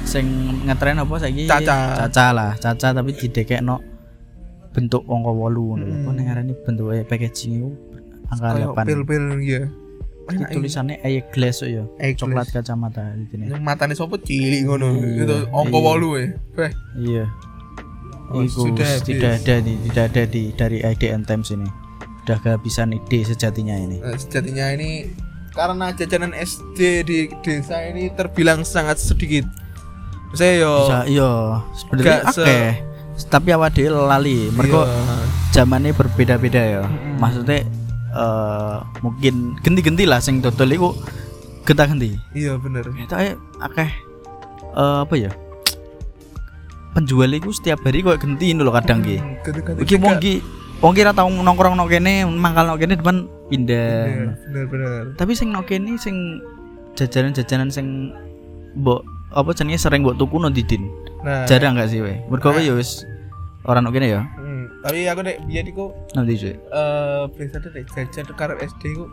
Sing 0.03 0.25
ngetren 0.63 1.01
apa 1.01 1.13
saiki? 1.17 1.49
Caca. 1.49 2.05
Caca 2.05 2.25
lah, 2.31 2.51
caca 2.55 2.87
tapi 2.91 3.11
didekekno 3.11 3.81
bentuk 4.71 5.01
angka 5.05 5.31
8 5.31 5.33
ngono. 5.33 5.73
lho. 5.79 5.93
Apa 5.95 6.05
Hmm. 6.05 6.13
ning 6.13 6.25
arane 6.27 6.53
bentuke 6.53 7.01
packaging 7.03 7.51
iku 7.57 7.69
angka 8.29 8.47
Kaya 8.51 8.65
8. 8.71 8.85
pil-pil 8.85 9.23
iya. 9.41 9.61
Enak 10.25 10.49
tulisannya 10.57 10.97
air 11.05 11.21
glass 11.29 11.61
ya. 11.61 11.85
Egg 12.01 12.17
Coklat 12.17 12.49
kacamata 12.49 13.13
ini. 13.13 13.45
Yang 13.45 13.61
matane 13.61 13.93
sopo 13.93 14.17
cilik 14.17 14.65
ngono. 14.65 14.97
Iya, 14.97 15.21
Itu 15.21 15.37
angka 15.53 15.77
iya. 15.77 15.93
8 16.01 16.17
e. 16.17 16.25
Beh. 16.57 16.71
Iya. 16.97 17.25
Oh, 18.33 18.41
Iku 18.41 18.73
sudah 18.73 18.89
tidak 19.05 19.45
ada 19.45 19.61
di 19.61 19.73
tidak 19.85 20.05
ada 20.09 20.23
di 20.25 20.43
dari 20.57 20.77
IDN 20.81 21.21
Times 21.29 21.53
ini. 21.53 21.69
Udah 22.25 22.41
kehabisan 22.41 22.97
ide 22.97 23.21
sejatinya 23.21 23.77
ini. 23.77 24.01
Nah, 24.01 24.17
sejatinya 24.17 24.73
ini 24.73 25.13
karena 25.53 25.93
jajanan 25.93 26.33
SD 26.33 26.79
di 27.05 27.19
desa 27.45 27.85
ini 27.85 28.09
terbilang 28.09 28.65
sangat 28.65 28.97
sedikit. 28.97 29.45
Saya 30.33 30.65
yo 30.65 30.73
Bisa 30.83 30.99
iya 31.05 31.31
sebenarnya 31.77 32.09
Gak 32.09 32.23
se- 32.33 32.41
oke. 32.41 32.59
Tapi 33.29 33.49
awak 33.53 33.77
dhewe 33.77 33.93
lali. 33.93 34.49
Mergo 34.51 34.83
iya. 34.89 35.21
zamannya 35.53 35.93
berbeda-beda 35.93 36.59
ya. 36.59 36.83
Maksudnya 37.21 37.63
eh 38.15 38.75
mungkin 38.99 39.59
ganti-ganti 39.59 40.07
lah 40.07 40.17
sing 40.17 40.39
dodol 40.39 40.71
iku 40.71 40.89
genta 41.63 41.83
ganti. 41.83 42.15
Iya 42.31 42.55
bener. 42.55 42.87
Kita 42.87 43.19
akeh 43.61 43.89
eh 44.71 44.97
apa 45.03 45.15
ya? 45.15 45.31
penjual 46.95 47.27
iku 47.29 47.51
setiap 47.51 47.83
hari 47.83 47.99
kok 47.99 48.23
genti 48.23 48.55
lho 48.55 48.71
kadang 48.71 49.03
ki. 49.03 49.19
Hmm, 49.19 49.83
Iki 49.83 49.95
wong 49.99 50.15
ki 50.17 50.39
wong 50.79 50.95
ki 50.95 51.03
ra 51.03 51.11
tau 51.11 51.27
nongkrong 51.27 51.75
nok 51.75 51.91
kene, 51.91 52.23
mangkal 52.25 52.65
nok 52.65 52.79
kene 52.79 52.95
depan 52.95 53.27
Iya, 53.27 53.49
pindah. 53.51 54.07
bener 54.47 54.65
bener 54.65 55.01
Tapi 55.13 55.35
sing 55.35 55.51
nok 55.51 55.67
kene 55.67 55.99
sing 55.99 56.39
jajanan-jajanan 56.95 57.67
sing 57.67 58.15
mbok 58.73 59.03
apa 59.29 59.51
jenenge 59.51 59.75
sering 59.77 60.01
mbok 60.01 60.15
tuku 60.15 60.39
no 60.39 60.47
didin. 60.47 60.87
nah 61.19 61.43
Jarang 61.43 61.75
gak 61.75 61.91
sih 61.91 61.99
we? 61.99 62.15
Mergo 62.25 62.47
kowe 62.47 62.57
ya 62.57 62.71
wis 62.71 63.03
ora 63.63 63.83
nok 63.83 63.91
kene 63.91 64.07
ya. 64.09 64.23
hmm, 64.39 64.54
tapi 64.81 65.05
aku 65.05 65.21
nek 65.21 65.37
biyen 65.43 65.65
iku 65.65 65.85
Nanti 66.11 66.33
cuy. 66.35 66.53
eh 66.53 67.21
biasanya 67.29 67.69
nek 67.71 67.85
jajan 67.89 68.25
karo 68.31 68.53
SD 68.57 68.81
iku 68.91 69.05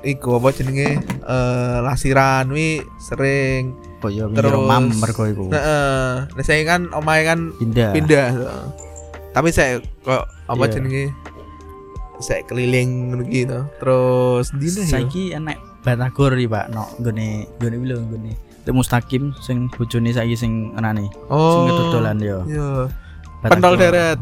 iku 0.00 0.28
apa 0.36 0.48
jenenge 0.50 0.88
eh 1.02 1.78
lasiran 1.80 2.48
wi 2.48 2.80
sering 2.98 3.76
Oh 4.00 4.08
iya 4.08 4.24
Terus- 4.26 4.64
mam 4.64 4.88
mergo 4.96 5.24
iku. 5.24 5.44
heeh 5.48 6.24
nek 6.30 6.42
saya 6.42 6.64
kan 6.64 6.88
omahe 6.90 7.20
kan 7.22 7.52
Pindah. 7.54 7.92
pindah 7.92 8.28
tapi 9.30 9.48
saya 9.50 9.76
kok 10.00 10.24
apa 10.46 10.64
Iya. 10.64 10.72
jenenge 10.72 11.04
saya 12.18 12.44
keliling 12.44 12.90
ngono 13.08 13.22
gitu 13.24 13.64
terus 13.76 14.52
dina 14.52 14.80
ya 14.82 14.92
Saiki 14.94 15.32
enek 15.32 15.56
Batagor 15.80 16.36
iki, 16.36 16.44
Pak. 16.44 16.68
No, 16.68 16.84
nggone 17.00 17.48
iki 17.56 17.88
lho 17.88 17.96
nggone. 17.98 18.36
Temu 18.60 18.84
Mustaqim 18.84 19.32
sing 19.40 19.72
bojone 19.72 20.12
saiki 20.12 20.36
sing 20.36 20.76
enane. 20.76 21.08
oh 21.32 21.56
Sing 21.56 21.62
kedodolan 21.66 22.20
yo. 22.20 22.44
iya 22.44 22.84
pentol 23.40 23.80
darat 23.80 24.20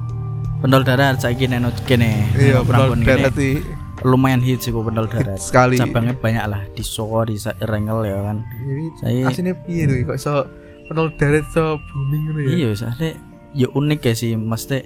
Pendol 0.58 0.82
darat 0.82 1.18
saiki 1.18 1.46
neno 1.46 1.70
kene. 1.84 2.26
iya 2.34 2.60
pentol 2.60 2.92
Prambon 2.92 3.00
darat 3.02 3.32
sih 3.32 3.62
Lumayan 4.00 4.38
hits 4.38 4.66
iku 4.66 4.82
pendol 4.82 5.06
darat. 5.06 5.38
sekali 5.38 5.74
Cabangnya 5.74 6.14
banyak 6.14 6.44
lah 6.44 6.62
di 6.68 6.82
Soko, 6.82 7.22
di 7.22 7.34
Rengel 7.60 8.00
ya 8.04 8.18
kan. 8.22 8.36
Saya- 8.96 9.26
aslinya 9.26 9.54
piye 9.60 9.84
tuh 9.84 9.96
kok 10.04 10.16
iso 10.16 10.34
pentol 10.86 11.10
darat 11.14 11.46
so 11.48 11.78
booming 11.84 12.22
ngono 12.24 12.40
ya 12.40 12.48
Iya, 12.48 12.68
soalnya 12.74 13.10
ya 13.52 13.66
unik 13.68 14.00
ya 14.02 14.14
sih, 14.14 14.32
mesti 14.34 14.78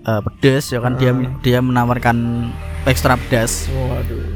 eh, 0.00 0.20
pedas 0.22 0.64
ya 0.68 0.78
kan 0.78 0.94
dia 0.94 1.10
Ah. 1.10 1.28
dia 1.40 1.58
menawarkan 1.58 2.48
ekstra 2.84 3.16
pedas, 3.18 3.68
waduh 3.68 4.32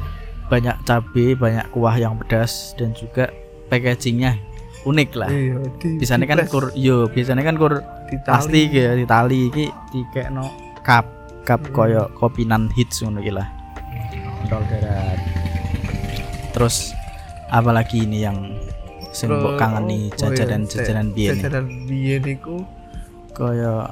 banyak 0.47 0.77
cabai, 0.83 1.33
banyak 1.33 1.65
kuah 1.71 1.97
yang 1.97 2.13
pedas 2.15 2.77
dan 2.77 2.93
juga 2.93 3.33
packagingnya 3.67 4.37
unik 4.85 5.11
lah. 5.15 5.29
iya 5.29 5.57
di 5.79 5.97
Biasanya 5.97 6.27
kan 6.27 6.39
kur 6.45 6.71
yo, 6.73 7.07
biasanya 7.07 7.43
kan 7.43 7.55
kur 7.55 7.81
di 8.07 8.17
tali. 8.17 8.27
plastik 8.27 8.69
ya 8.69 8.91
di 8.93 9.05
tali 9.05 9.41
iki 9.47 9.65
dikekno 9.91 10.47
cup 10.81 11.07
cup 11.43 11.61
Hmm. 11.61 11.73
koyo 11.73 12.03
kopinan 12.13 12.67
hits 12.71 13.01
ngono 13.01 13.19
iki 13.19 13.31
lah. 13.31 13.47
Darat. 14.45 15.19
Terus 16.53 16.93
apalagi 17.49 18.03
ini 18.03 18.21
yang 18.21 18.39
sing 19.11 19.29
mbok 19.29 19.41
Terus- 19.51 19.59
kangen 19.59 19.85
nih 19.87 20.03
oh, 20.03 20.09
iya, 20.09 20.17
jajanan-jajanan 20.19 21.07
se- 21.07 21.15
biyen 21.15 21.31
nih. 21.31 21.41
jajanan 21.41 21.65
biyen 21.87 22.25
iku 22.27 22.57
Kaya 23.33 23.89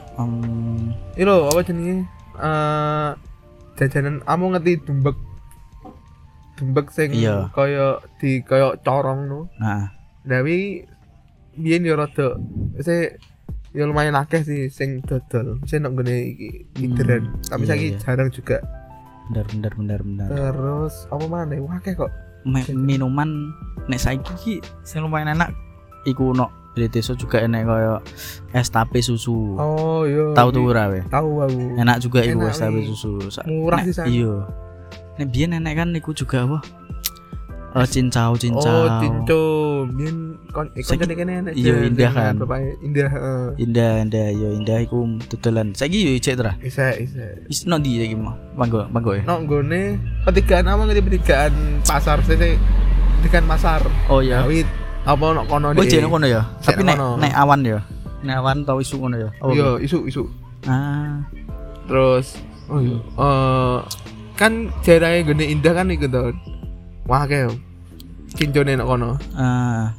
Iki 1.11 1.25
lho 1.25 1.49
apa 1.49 1.61
jenenge? 1.63 2.05
Eh 2.37 3.11
jajanan 3.75 4.21
kamu 4.21 4.45
ngerti 4.53 4.73
dumbek. 4.83 5.17
Dumbek 6.55 6.87
sing 6.91 7.09
Iya. 7.15 7.49
kaya 7.51 7.87
di 8.21 8.43
kaya 8.43 8.77
corong 8.79 9.21
no. 9.25 9.41
nah 9.57 9.89
Tapi 10.25 10.85
biyen 11.57 11.85
yo 11.85 11.97
rada 11.99 12.37
se 12.81 13.19
ya 13.71 13.87
lumayan 13.87 14.19
akeh 14.19 14.43
sih 14.43 14.69
sing 14.69 15.01
dodol. 15.07 15.61
Sing 15.67 15.85
nek 15.87 15.95
ngene 15.95 16.17
iki 16.37 16.49
ideran. 16.81 17.31
Tapi 17.47 17.65
iya, 17.65 17.71
saiki 17.71 17.87
iya. 17.95 17.99
jarang 18.03 18.31
juga. 18.33 18.59
bener 19.31 19.47
bener 19.47 19.73
bener 19.79 20.01
bener. 20.03 20.27
Terus 20.27 21.07
apa 21.07 21.25
mana? 21.31 21.55
Wah 21.63 21.79
akeh 21.79 21.95
kok. 21.95 22.11
Me- 22.43 22.67
minuman 22.75 23.55
nek 23.87 24.01
saiki 24.03 24.33
ki 24.41 24.55
sing 24.83 25.07
lumayan 25.07 25.39
enak 25.39 25.55
iku 26.09 26.33
di 26.71 26.87
desa 26.87 27.19
juga 27.19 27.43
enak 27.43 27.67
kaya 27.67 27.95
es 28.55 28.71
tape 28.71 29.03
susu. 29.03 29.59
Oh 29.59 30.07
iya. 30.07 30.31
Tahu 30.39 30.49
tuh 30.55 30.63
ora 30.71 30.87
we? 30.87 31.03
Tahu 31.11 31.31
aku. 31.43 31.61
Enak 31.77 31.97
juga 31.99 32.23
iku 32.23 32.47
Enak, 32.47 32.55
es 32.55 32.59
tape 32.63 32.81
susu. 32.87 33.11
Murah 33.51 33.83
sih, 33.83 33.95
San. 33.95 34.07
Iya. 34.07 34.47
Nek 35.19 35.29
biyen 35.35 35.59
enek 35.59 35.75
kan 35.83 35.89
iku 35.99 36.15
juga 36.15 36.47
apa? 36.47 36.59
Eh 37.71 37.87
cincau 37.87 38.35
cincau. 38.35 38.67
Oh, 38.67 38.99
tinco. 38.99 39.43
Biyen 39.95 40.35
kon 40.51 40.67
eh, 40.75 40.83
Saiki- 40.83 41.07
koncone 41.07 41.15
kene 41.15 41.33
enak. 41.39 41.53
iya, 41.55 41.87
indah 41.87 42.11
kan. 42.11 42.35
Indah, 42.83 43.07
heeh. 43.07 43.45
Indah 43.63 43.93
indah 44.03 44.27
yo 44.35 44.49
indah 44.51 44.79
iku 44.83 45.07
tutulan. 45.25 45.71
Saiki 45.71 46.03
yo 46.03 46.13
ijek 46.13 46.35
tra. 46.35 46.59
Isa, 46.61 46.91
isa. 46.99 47.23
Wis 47.47 47.71
no 47.71 47.79
di 47.79 47.95
saiki 47.97 48.19
mah. 48.19 48.35
Manggo 48.59 48.91
manggo 48.91 49.15
ya. 49.15 49.23
Nok 49.23 49.39
nggone 49.47 49.83
petigaan 50.27 50.67
apa 50.67 50.83
ngerti 50.83 51.03
petigaan 51.07 51.55
pasar 51.87 52.19
sih 52.27 52.35
petigaan 53.23 53.47
pasar. 53.47 53.87
Oh 54.11 54.19
iya. 54.19 54.43
Awit 54.43 54.67
apa 55.07 55.25
nok 55.31 55.47
kono 55.47 55.71
Oh 55.71 55.87
jene 55.87 56.11
kono 56.11 56.27
ya. 56.27 56.43
Jek 56.61 56.75
Tapi 56.75 56.83
nek 56.83 56.99
kono. 56.99 57.23
nek 57.23 57.33
awan 57.39 57.61
ya. 57.63 57.79
Nek 58.21 58.35
awan 58.37 58.67
tau 58.67 58.83
isu 58.83 58.99
ngono 58.99 59.17
ya. 59.17 59.31
Oh, 59.39 59.55
Iya, 59.55 59.79
isu 59.79 60.11
isu. 60.11 60.27
Ah. 60.67 61.23
Terus 61.87 62.35
oh 62.67 62.83
iya. 62.83 62.99
Eh 62.99 63.79
kan 64.35 64.53
jarae 64.83 65.23
gone 65.23 65.47
indah 65.47 65.71
kan 65.71 65.87
iku 65.87 66.11
to. 66.11 66.35
Wah 67.11 67.27
kayak 67.27 67.59
kincone 68.33 68.79
nok 68.79 68.87
kono. 68.89 69.11
Ah. 69.35 69.91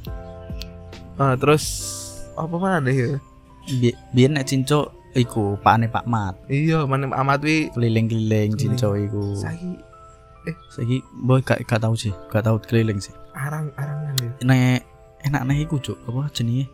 Ah 1.17 1.35
terus 1.35 1.63
apa 2.33 2.55
mana 2.55 2.87
ya? 2.87 3.19
Bi- 3.73 3.97
biyen 4.09 4.33
nek 4.33 4.47
cinco 4.47 4.89
iku 5.11 5.59
pakane 5.59 5.85
Pak 5.85 6.07
Mat 6.07 6.39
Iya, 6.47 6.87
mana 6.87 7.11
amat 7.13 7.43
wi 7.43 7.67
keliling-keliling 7.69 8.55
cinco 8.55 8.95
iku 8.95 9.35
saiki 9.35 9.75
saiki 10.67 10.97
boy 11.13 11.39
gak 11.41 11.61
gak 11.61 11.77
tau 11.77 11.93
sih 11.93 12.09
gak 12.27 12.41
tau 12.41 12.57
keliling 12.57 12.97
sih 12.97 13.11
arang-arangan 13.31 14.15
ya. 14.17 14.31
nek 14.41 14.81
enak 15.21 15.43
nek 15.45 15.57
iku 15.61 15.77
cuk 15.77 15.99
apa 16.01 16.31
jenenge 16.33 16.65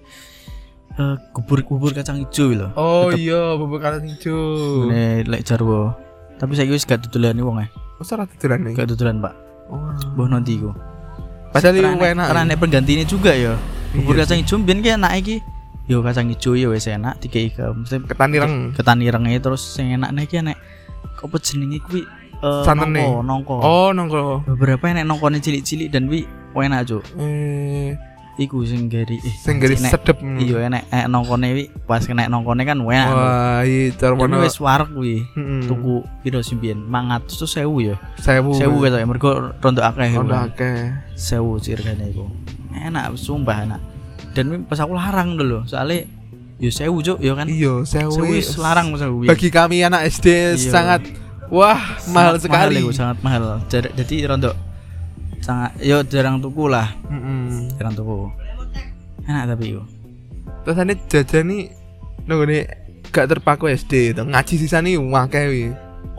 eh 0.96 1.16
kubur 1.34 1.60
kubur 1.62 1.92
kacang 1.92 2.24
ijo 2.24 2.54
lho 2.56 2.70
Oh 2.74 3.10
iya, 3.12 3.58
bubur 3.58 3.82
kacang 3.82 4.06
hijau. 4.06 4.86
nek 4.86 5.28
lek 5.28 5.42
jarwo 5.44 5.92
tapi 6.38 6.54
saiki 6.54 6.72
wis 6.72 6.86
gak 6.86 7.04
dodolan 7.04 7.42
wong 7.42 7.58
eh 7.60 7.70
Masa 7.98 8.16
ora 8.16 8.30
tuturan 8.30 8.64
nih? 8.64 8.74
gak 8.76 8.88
dodolan 8.88 9.18
Pak 9.20 9.34
Oh. 9.68 9.80
mbah 10.14 10.28
nanti 10.30 10.56
iku 10.56 10.72
Padahal 11.48 11.74
Karena 11.74 11.90
iku 11.90 12.06
enak. 12.06 12.26
karena 12.28 12.42
nek 12.46 12.58
penggantinya 12.60 13.04
juga 13.04 13.32
ya 13.32 13.54
bubur 13.90 14.14
Iya 14.14 14.24
kacang 14.24 14.40
ijo 14.40 14.56
biyen 14.60 14.80
ki 14.80 14.90
enak 14.94 15.14
iki 15.18 15.36
yo 15.88 15.98
kacang 16.02 16.28
ijo 16.28 16.52
ya 16.54 16.68
wis 16.68 16.86
enak 16.86 17.16
dikei 17.18 17.48
ke 17.50 17.64
mesti 17.66 18.04
ketan 18.04 18.32
ireng. 18.32 18.54
ketan 18.72 19.00
irenge 19.00 19.40
terus 19.40 19.64
sing 19.64 19.92
enak 19.92 20.12
nek 20.12 20.26
iki 20.26 20.40
enek 20.40 20.58
apa 21.18 21.36
jenenge 21.38 21.80
kuwi 21.82 22.04
eh 22.38 22.62
Santene. 22.62 23.02
nongko 23.02 23.24
nongko 23.24 23.56
Oh, 23.60 23.90
nongko. 23.90 24.20
beberapa 24.46 24.88
enek 24.88 25.04
nongkone 25.04 25.40
cilik-cilik 25.40 25.90
dan 25.90 26.06
wi 26.06 26.28
enak 26.54 26.86
cuk 26.86 27.04
Eh, 27.18 27.96
iku 28.38 28.62
sing 28.62 28.86
gari 28.86 29.18
eh 29.18 29.34
sing 29.36 29.58
garis 29.58 29.78
nek- 29.80 29.92
sedep. 29.92 30.18
iya 30.38 30.66
enek 30.66 30.86
enek 30.88 31.08
nongkone 31.08 31.48
wi 31.52 31.64
pas 31.84 32.00
kena 32.00 32.26
nongkone 32.26 32.62
kan 32.62 32.78
enak 32.78 33.10
Wah, 33.10 33.62
iya 33.62 33.90
cara 33.92 34.14
Tapi 34.14 34.24
mana? 34.24 34.42
wis 34.42 34.58
wareg 34.58 34.94
wi 34.94 35.26
Heeh. 35.28 35.66
tuku 35.66 35.96
piro 36.22 36.40
sih 36.40 36.54
500 36.54 36.86
tuh 37.28 37.50
1000 37.50 37.66
ya 37.84 37.96
Sewu. 38.16 38.54
1000 38.54 38.62
gitu 38.84 38.96
ya 38.96 39.06
mergo 39.06 39.30
rondo 39.56 39.82
akeh 39.82 40.14
udah 40.16 40.48
akeh. 40.48 40.78
1000 41.14 41.34
sih 41.60 41.74
regane 41.74 42.06
iku 42.08 42.30
enak 42.72 43.14
sumpah 43.14 43.58
enak 43.64 43.82
dan 44.32 44.64
pas 44.64 44.78
aku 44.78 44.94
larang 44.94 45.34
dulu 45.34 45.66
soalnya 45.66 46.06
yo 46.56 46.70
1000 46.70 46.94
cuk 47.04 47.18
yo 47.20 47.34
kan 47.34 47.46
Iya, 47.46 47.74
sewu. 47.84 48.22
1000 48.22 48.32
wis 48.32 48.54
larang 48.56 48.90
1000 48.92 49.26
Bagi 49.26 49.50
kami 49.50 49.82
anak 49.82 50.06
SD 50.08 50.28
Iya. 50.54 50.70
sangat 50.70 51.02
wah 51.48 51.80
mahal 52.08 52.36
Sangat 52.36 52.70
sekali. 52.70 52.76
iku, 52.78 52.92
sangat 52.92 53.18
mahal 53.20 53.66
Jar- 53.66 53.94
jadi 53.94 54.16
rondo 54.28 54.54
sangat 55.48 55.72
yo 55.80 56.04
jarang 56.04 56.44
tuku 56.44 56.68
lah 56.68 56.92
Heeh. 57.08 57.72
jarang 57.80 57.96
tuku 57.96 58.28
enak 59.24 59.56
tapi 59.56 59.72
iku 59.72 59.84
Terus 60.68 60.84
ane 60.84 61.00
jajan 61.08 61.48
nih 61.48 61.72
nunggu 62.28 62.68
gak 63.08 63.32
terpaku 63.32 63.72
SD 63.72 64.12
itu 64.12 64.22
ngaji 64.28 64.54
sisa 64.60 64.84
nih 64.84 65.00
akeh 65.00 65.44
wi. 65.48 65.64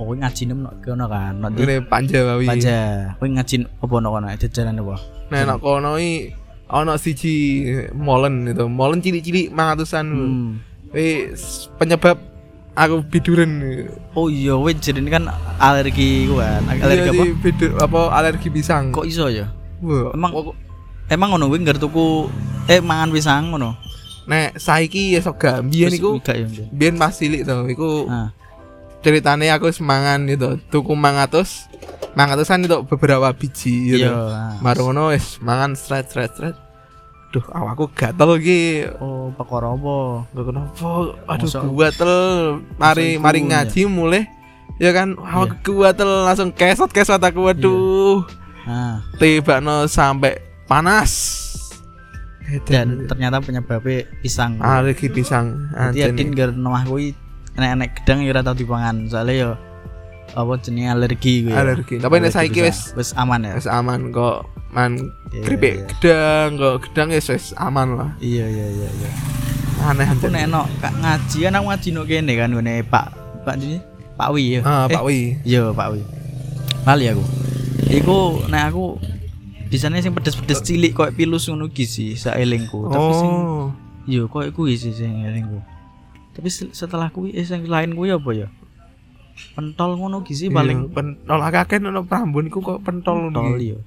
oh 0.00 0.16
ngaji 0.16 0.42
nem 0.48 0.64
nok 0.64 0.80
kono 0.80 1.04
kan 1.04 1.36
nok 1.36 1.52
di 1.52 1.66
Ngene 1.66 1.84
Panjawawi. 1.84 2.46
Panja, 2.48 2.78
kowe 3.20 3.28
ngaji 3.28 3.54
apa 3.66 3.94
nok 4.00 4.10
kono 4.14 4.26
jajanan 4.32 4.80
apa 4.80 4.96
Nah, 5.28 5.42
nak 5.44 5.58
kono 5.60 6.00
i 6.00 6.32
ono 6.72 6.96
siji 6.96 7.34
molen 7.92 8.48
itu. 8.48 8.64
Molen 8.64 9.04
cilik-cilik 9.04 9.52
500-an. 9.52 10.06
hmm. 10.08 10.48
Wis 10.96 11.68
penyebab 11.76 12.16
aku 12.78 13.02
biduran. 13.04 13.50
oh 14.14 14.30
iya 14.30 14.54
kowe 14.54 14.70
jadi 14.70 15.02
kan 15.04 15.26
alergi 15.58 16.30
kan? 16.30 16.62
Alergi 16.70 17.02
Iya, 17.02 17.12
apa? 17.12 17.22
di 17.24 17.34
bidur 17.36 17.70
apa 17.76 18.00
alergi 18.14 18.48
pisang. 18.48 18.94
kok 18.94 19.02
iso 19.02 19.26
ya? 19.26 19.50
Wah, 19.78 20.14
Emang- 20.14 20.32
kok- 20.32 20.58
emang 21.08 21.34
ngono 21.34 21.50
kowe 21.50 21.58
ngger 21.58 21.76
tuku 21.76 22.06
eh 22.66 22.78
mangan 22.78 23.10
pisang 23.10 23.50
ngono? 23.50 23.74
Nek 24.28 24.56
saiki 24.56 25.16
ya 25.16 25.20
sok 25.20 25.36
gak 25.38 25.58
biyen 25.66 25.88
iku 25.90 26.20
biyen 26.70 26.94
pas 26.94 27.10
cilik 27.10 27.42
to 27.42 27.64
iku 27.66 28.04
ah. 28.06 28.28
ceritane 29.00 29.48
aku 29.48 29.72
semangan 29.72 30.28
gitu 30.28 30.60
tuku 30.68 30.92
500 30.92 32.12
500an 32.12 32.60
itu 32.62 32.76
beberapa 32.84 33.32
biji 33.32 33.96
gitu. 33.96 34.04
Iya 34.04 34.12
ah. 34.12 34.52
Baru 34.60 34.92
ngono 34.92 35.10
wis 35.10 35.40
mangan 35.40 35.72
sret 35.72 36.12
sret 36.12 36.36
sret 36.36 36.56
Duh 37.28 37.44
awakku 37.52 37.92
gatel 37.92 38.40
iki. 38.40 38.88
Oh 39.04 39.28
perkara 39.36 39.68
apa 39.68 39.96
Gak 40.32 40.44
kenapa? 40.48 40.90
Aduh 41.28 41.76
gatel 41.76 42.14
Mari 42.80 43.20
Masa 43.20 43.22
mari 43.22 43.40
ngaji 43.44 43.80
mulai 43.84 44.24
Ya 44.80 44.96
kan 44.96 45.12
Iya. 45.12 45.28
awakku 45.36 45.72
gatel 45.82 46.24
langsung 46.24 46.50
kesot 46.50 46.88
kesot 46.88 47.20
aku 47.20 47.44
waduh. 47.44 48.24
Ah 48.64 49.04
Tiba 49.20 49.60
no 49.60 49.84
sampai 49.84 50.40
panas. 50.64 51.44
Dan 52.64 53.04
ternyata 53.04 53.44
penyebabnya 53.44 54.08
pisang. 54.24 54.56
alergi 54.56 55.12
pisang. 55.12 55.68
Jadi 55.92 56.00
anjene. 56.00 56.16
Adin 56.16 56.28
gara 56.32 56.48
nomah 56.48 56.80
kuwi 56.88 57.12
enek-enek 57.52 57.90
gedang 58.00 58.24
ya 58.24 58.32
ora 58.32 58.40
tau 58.40 58.56
dipangan. 58.56 59.04
Soalnya 59.04 59.34
yo 59.36 59.50
apa 60.30 60.52
jenenge 60.58 60.88
alergi 60.90 61.34
kuwi. 61.42 61.52
ya. 61.52 61.60
Alergi. 61.60 61.94
Tapi 61.98 62.14
nek 62.18 62.30
saiki 62.30 62.60
wis- 62.60 62.92
wis 62.92 63.10
aman 63.14 63.40
ya. 63.42 63.52
wis 63.54 63.66
aman 63.66 64.10
kok 64.10 64.44
man 64.68 65.12
Iya, 65.28 65.42
keripik 65.44 65.72
iya. 65.74 65.84
gedang 65.88 66.48
kok 66.54 66.74
gedang 66.84 67.08
ya 67.08 67.20
wis 67.20 67.46
aman 67.54 67.88
lah 67.94 68.10
Iya 68.18 68.44
iya 68.44 68.66
iya 68.70 68.88
iya. 68.90 69.10
aneh 69.80 70.04
Aku 70.06 70.26
nek 70.26 70.44
no 70.46 70.64
kak 70.78 70.92
ngaji 70.94 71.38
kan 71.40 71.54
aku 71.54 71.64
ngaji 71.66 71.88
no 71.90 72.02
kene 72.02 72.32
kan 72.34 72.50
ngene 72.50 72.82
Pak 72.82 73.06
Pak 73.42 73.54
ini 73.56 73.78
Pak 74.14 74.28
Wi 74.30 74.58
ya. 74.58 74.60
ah 74.62 74.84
Eh, 74.84 74.88
Pak 74.90 75.02
Wi 75.02 75.18
Iya 75.42 75.70
Pak 75.70 75.88
Wi. 75.92 76.00
Lali 76.82 77.04
aku. 77.06 77.24
Iku 77.88 78.16
nek 78.46 78.62
aku 78.68 78.84
bisane 79.66 80.00
sing 80.00 80.10
pedes-pedes 80.10 80.60
cilik 80.60 80.92
koyo 80.92 81.12
pilus 81.12 81.44
ngono 81.46 81.68
ki 81.68 81.84
sih 81.84 82.10
saelingku. 82.14 82.88
Tapi 82.88 83.12
sing 83.14 83.32
oh 83.32 83.68
Iya, 84.04 84.24
kok 84.24 84.48
kuwi 84.50 84.72
sih 84.74 84.90
sing 84.90 85.20
elingku. 85.22 85.60
Tapi 86.32 86.48
se- 86.48 86.72
setelah 86.72 87.08
kuwi 87.08 87.30
eh 87.30 87.42
sing 87.42 87.64
lain 87.64 87.92
kuwi 87.92 88.08
apa 88.08 88.30
ya? 88.32 88.48
Pentol 89.54 89.96
ngono 89.96 90.22
ki 90.22 90.34
sih 90.34 90.48
paling 90.48 90.88
Iya, 90.88 90.94
pentol 90.94 91.38
akeh 91.42 91.78
ono 91.78 92.02
Prambon 92.04 92.46
iku 92.46 92.58
kok 92.60 92.78
pentol 92.82 93.30
pentol 93.30 93.42
ngono 93.44 93.58
iki. 93.58 93.72
ya. 93.72 93.78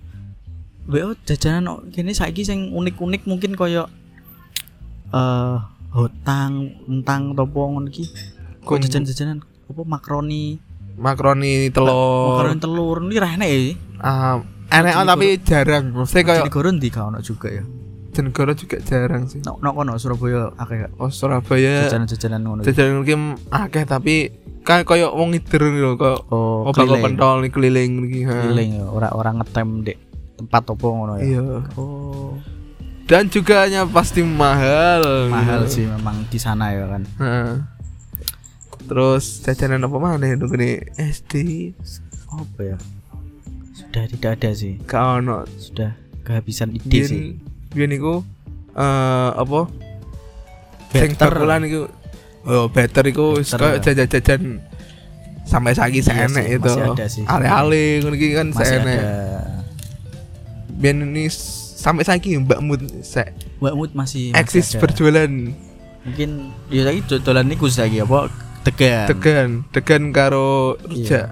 WO 0.89 1.13
jajanan 1.23 1.65
kene 1.93 2.11
saiki 2.11 2.41
sing 2.41 2.73
unik-unik 2.73 3.23
mungkin 3.23 3.53
koyo 3.53 3.85
eh 5.11 5.57
hotang, 5.91 6.71
entang 6.87 7.35
topo 7.35 7.67
ngono 7.67 7.91
ki. 7.91 8.07
Kok 8.63 8.77
jajan-jajanan 8.79 9.41
apa 9.41 9.81
makaroni, 9.83 10.59
makaroni 10.95 11.71
telur 11.71 12.35
makaroni 12.35 12.59
telur 12.59 12.97
ini 13.01 13.15
ra 13.17 13.29
enek 13.33 13.49
ya. 13.49 13.59
ah 13.99 14.35
enek 14.67 14.91
Jeneng 14.93 15.07
tapi 15.07 15.27
jarang 15.41 15.83
mesti 15.95 16.19
Kayak 16.21 16.47
negara 16.51 16.69
ndi 16.71 16.87
gak 16.87 17.05
ono 17.07 17.19
juga 17.19 17.47
ya. 17.49 17.63
Jenegoro 18.11 18.51
juga 18.51 18.75
jarang 18.83 19.23
sih 19.23 19.39
Nok 19.39 19.63
nok 19.63 19.71
kono 19.71 19.91
Surabaya 19.95 20.51
akeh 20.59 20.91
oh 20.99 21.07
Surabaya 21.07 21.87
jajanan-jajanan 21.87 22.41
ngono. 22.43 22.61
jajanan 22.67 22.99
mungkin 22.99 23.19
akeh 23.47 23.87
tapi 23.87 24.27
kan 24.61 24.81
koyo 24.81 25.09
wong 25.11 25.31
ngider 25.31 25.61
lho 25.65 25.93
kok 25.93 26.29
Oh, 26.29 26.69
keliling. 26.71 27.01
pentol 27.03 27.41
nih 27.41 27.49
keliling 27.49 27.91
iki. 28.03 28.19
Keliling 28.23 28.71
ya, 28.75 28.85
ora-ora 28.85 29.33
ngetem 29.33 29.81
dek 29.81 29.97
tempat 30.35 30.63
opo 30.67 30.87
ngono 30.91 31.13
ya. 31.15 31.23
iya 31.27 31.41
Oh, 31.73 32.37
dan 33.03 33.27
juga 33.27 33.63
hanya 33.63 33.83
pasti 33.85 34.21
mahal 34.21 35.27
mahal 35.27 35.65
gitu. 35.65 35.73
sih 35.75 35.85
memang 35.85 36.25
di 36.25 36.37
sana 36.37 36.71
ya 36.71 36.85
kan. 36.87 37.03
Heeh. 37.15 37.51
terus 38.83 39.39
jajanan 39.39 39.81
apa 39.81 39.97
mana 39.97 40.25
ya 40.25 40.35
ini 40.35 40.71
SD 40.91 41.33
Apa 42.27 42.59
ya? 42.65 42.77
Sudah 43.71 44.03
tidak 44.05 44.31
ada 44.35 44.49
sih. 44.51 44.79
gak 44.81 44.99
ono 45.17 45.43
Sudah 45.53 45.95
kehabisan 46.21 46.71
ide 46.71 46.99
sih. 47.01 47.35
biyen 47.71 47.87
biyen 47.87 47.91
iku 47.93 48.21
eh 48.73 49.29
apa 49.33 49.67
sing 50.89 51.11
Better. 51.13 51.27
bakulan 51.29 51.63
iku 51.63 51.81
oh 52.43 52.65
better 52.67 53.03
iku 53.03 53.39
ya. 53.77 53.81
jajan-jajan 53.83 54.61
sampai 55.41 55.73
saiki 55.73 55.99
Iya 55.99 56.47
itu 56.47 56.71
ale-ale 57.25 57.99
ngono 57.99 58.15
iki 58.15 58.33
kan 58.33 58.47
ada. 58.53 58.97
biyen 60.71 61.03
ini 61.03 61.27
sampai 61.75 62.01
saiki 62.01 62.37
Mbak 62.37 62.59
Mut 62.61 62.81
sek 63.01 63.33
Mbak 63.59 63.73
Mut 63.73 63.91
masih 63.91 64.31
masih 64.31 64.39
eksis 64.39 64.73
ada. 64.73 64.79
berjualan 64.79 65.31
Mungkin 66.01 66.29
ya 66.67 66.81
lagi 66.81 67.05
dodolan 67.05 67.45
niku 67.45 67.69
lagi 67.69 68.01
apa 68.01 68.29
tegan. 68.61 69.05
degan 69.07 69.49
degan 69.69 70.03
karo 70.09 70.77
Iya. 70.81 70.89
rujak 70.89 71.27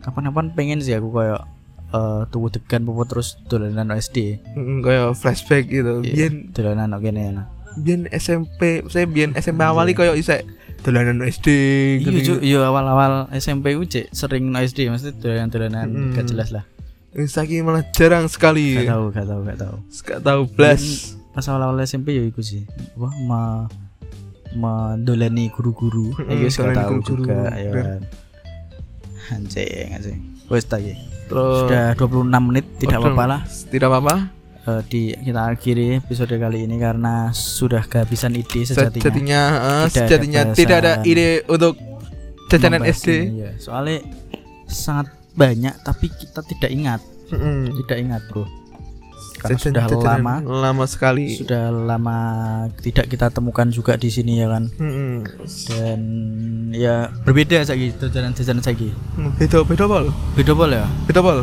Kapan-kapan 0.00 0.46
pengen 0.54 0.80
sih 0.80 0.96
aku 0.96 1.12
kayak 1.12 1.44
eh 1.90 2.20
tuku 2.28 2.48
degan 2.50 2.86
apa 2.86 3.02
terus 3.04 3.36
dolanan 3.44 3.92
SD. 3.92 4.40
Mm, 4.54 4.80
kayak 4.80 5.12
flashback 5.12 5.66
gitu 5.66 6.00
Iya, 6.00 6.30
biyen 6.30 6.34
dolanan 6.50 6.96
kene 6.96 7.20
ya. 7.20 7.44
Biyen 7.76 8.10
SMP 8.10 8.82
saya 8.86 9.06
biyen 9.06 9.34
SMP 9.34 9.60
awali 9.60 9.92
kayak 9.92 10.16
isek 10.16 10.42
dolanan 10.80 11.20
SD 11.20 11.46
Iya, 12.00 12.10
gitu 12.10 12.32
iya 12.40 12.64
awal-awal 12.64 13.28
SMP 13.30 13.76
ku 13.76 13.84
cek 13.84 14.10
sering 14.10 14.48
no 14.48 14.58
SD 14.58 14.88
mesti 14.88 15.12
dolanan-dolanan 15.12 15.86
Mm. 15.86 16.12
gak 16.14 16.26
jelas 16.26 16.50
lah. 16.50 16.64
saiki 17.10 17.58
malah 17.60 17.82
jarang 17.90 18.30
sekali. 18.30 18.80
Gak 18.80 18.86
tahu, 18.88 19.04
gak 19.10 19.26
tahu, 19.26 19.40
gak 19.44 19.58
tahu. 19.58 19.76
gak 20.06 20.20
tahu 20.22 20.40
blas 20.48 20.82
pas 21.30 21.44
awal-awal 21.46 21.78
SMP 21.82 22.14
ya 22.14 22.24
iku 22.24 22.40
sih 22.40 22.64
apa 22.96 23.08
ma 23.22 23.40
mendolani 24.50 25.46
guru-guru. 25.50 26.10
Mm-mm, 26.16 26.30
ya 26.32 26.42
wis 26.42 26.56
gak 26.56 26.74
tahu 26.74 26.98
guru-guru, 26.98 27.22
juga 27.28 27.54
ya 27.54 27.70
kan. 27.70 28.00
Anjing 29.30 29.86
anjing. 29.94 30.20
Wes 30.50 30.66
tadi 30.66 30.94
terus 31.30 31.62
sudah 31.62 31.94
26 31.94 32.26
menit 32.42 32.66
tidak 32.82 32.98
apa-apa 32.98 33.24
lah. 33.28 33.40
tidak 33.70 33.86
apa-apa 33.86 34.14
Eh, 34.60 34.82
di 34.92 35.02
kita 35.16 35.56
akhiri 35.56 36.04
episode 36.04 36.36
kali 36.36 36.68
ini 36.68 36.76
karena 36.76 37.32
sudah 37.32 37.80
kehabisan 37.88 38.36
ide 38.36 38.68
sejatinya 38.68 39.00
sejatinya 39.00 39.40
eh, 39.56 39.84
Tidak 39.88 39.88
ada 39.88 39.88
sejatinya 39.88 40.40
bahasan 40.44 40.58
tidak 40.60 40.76
ada 40.84 40.92
ide 41.08 41.28
untuk 41.48 41.74
jajanan 42.52 42.82
SD 42.84 43.08
ini, 43.08 43.40
ya. 43.40 43.50
soalnya 43.56 44.04
sangat 44.68 45.16
banyak 45.32 45.72
tapi 45.80 46.12
kita 46.12 46.44
tidak 46.44 46.70
ingat 46.76 47.00
Mm-mm. 47.32 47.72
tidak 47.72 47.98
ingat 48.04 48.20
bro 48.28 48.44
karena 49.40 49.56
sudah 49.56 49.84
jajanan 49.84 50.20
lama. 50.20 50.34
Lama 50.44 50.84
sekali. 50.84 51.32
Sudah 51.34 51.68
lama 51.68 52.18
tidak 52.78 53.08
kita 53.08 53.28
temukan 53.28 53.66
juga 53.66 53.96
di 53.96 54.08
sini 54.08 54.38
ya 54.38 54.46
kan. 54.46 54.68
Mm-mm. 54.76 55.24
dan 55.66 56.00
ya 56.70 57.08
berbeda 57.24 57.64
saiki 57.64 57.96
jajanan-jajanan 57.96 58.60
saiki. 58.60 58.92
Beda 59.36 59.64
beda 59.64 59.84
pol 59.84 60.12
beda 60.36 60.52
pol 60.52 60.70
ya? 60.70 60.84
Beda 61.04 61.20
pol 61.20 61.42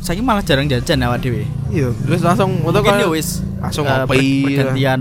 saiki 0.00 0.20
malah 0.20 0.40
jarang 0.40 0.66
jajan 0.66 1.04
awak 1.04 1.20
dhewe. 1.20 1.44
Iya 1.68 1.92
terus 2.02 2.24
langsung 2.24 2.62
untuk 2.62 2.80
mungkin 2.80 3.04
ya 3.04 3.08
wis 3.08 3.44
langsung 3.60 3.84
ngopi 3.84 4.16
per- 4.42 4.72
pergantian 4.72 5.00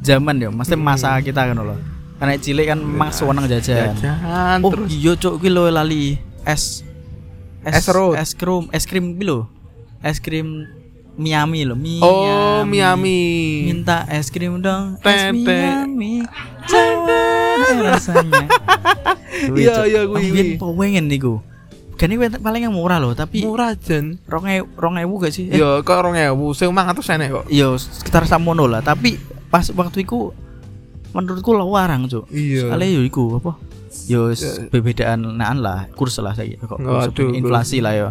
zaman 0.00 0.34
ya 0.38 0.48
mesti 0.48 0.74
Hmm. 0.76 0.84
masa 0.84 1.18
kita 1.18 1.50
kan 1.50 1.58
loh 1.58 1.74
karena 2.16 2.32
cilik 2.40 2.66
kan 2.66 2.78
memang 2.80 3.10
seneng 3.12 3.44
jajan. 3.44 3.92
Jajan 3.92 4.58
oh 4.62 4.70
terus. 4.72 4.88
iya 4.88 5.12
cok 5.12 5.34
kuwi 5.36 5.50
lho 5.52 5.68
lali. 5.68 6.16
Es. 6.46 6.80
Es 7.66 7.82
serut. 7.82 8.14
es 8.14 8.32
krim 8.32 8.70
es 8.70 8.86
krim 8.86 9.18
kuwi 9.18 9.26
lho. 9.26 9.40
Es 10.00 10.22
krim 10.22 10.64
Miami 11.16 11.64
loh 11.64 11.74
Miami 11.74 12.00
oh 12.00 12.60
Miami 12.62 13.18
minta 13.64 14.04
es 14.06 14.28
krim 14.28 14.60
dong 14.60 15.00
es. 15.00 15.32
Miami 15.32 16.22
Jangan 16.66 17.78
rasanya 17.86 18.44
Iya, 19.36 19.74
Cok. 19.74 19.86
iya, 19.86 20.00
biyen 20.08 20.56
kuwi. 20.56 20.76
pengen 20.78 21.04
niku 21.06 21.44
Kan 21.96 22.08
ini 22.08 22.20
paling 22.30 22.62
yang 22.62 22.72
murah 22.72 22.96
loh 22.96 23.12
tapi 23.12 23.40
murah 23.40 23.72
jan 23.74 24.20
rong 24.22 24.44
ewu 24.46 24.68
rong 24.74 24.94
gak 25.18 25.28
sih? 25.30 25.48
Eh, 25.48 25.56
Iya, 25.56 25.80
kok 25.80 25.96
orang 25.96 26.16
ewu, 26.22 26.52
sing 26.52 26.68
mang 26.68 26.84
atus 26.86 27.08
enek 27.08 27.32
kok. 27.32 27.44
iya 27.48 27.72
sekitar 27.72 28.24
samono 28.24 28.64
lah 28.64 28.80
tapi 28.80 29.16
pas 29.46 29.64
waktu 29.70 30.02
itu 30.02 30.32
menurutku 31.10 31.52
larang 31.52 32.04
cuk 32.04 32.28
Iya. 32.28 32.68
soalnya 32.68 32.88
yo 32.90 33.00
iku 33.02 33.40
apa 33.40 33.56
yo 34.04 34.28
Ya. 34.28 34.36
s- 34.36 34.68
berbedaan 34.68 35.24
naan 35.34 35.58
lah 35.58 35.88
kurs 35.90 36.16
lah 36.18 36.32
saya 36.32 36.56
kok 36.58 36.76
Waduh, 36.76 37.32
inflasi 37.32 37.80
lah 37.80 37.92
yo 37.94 38.08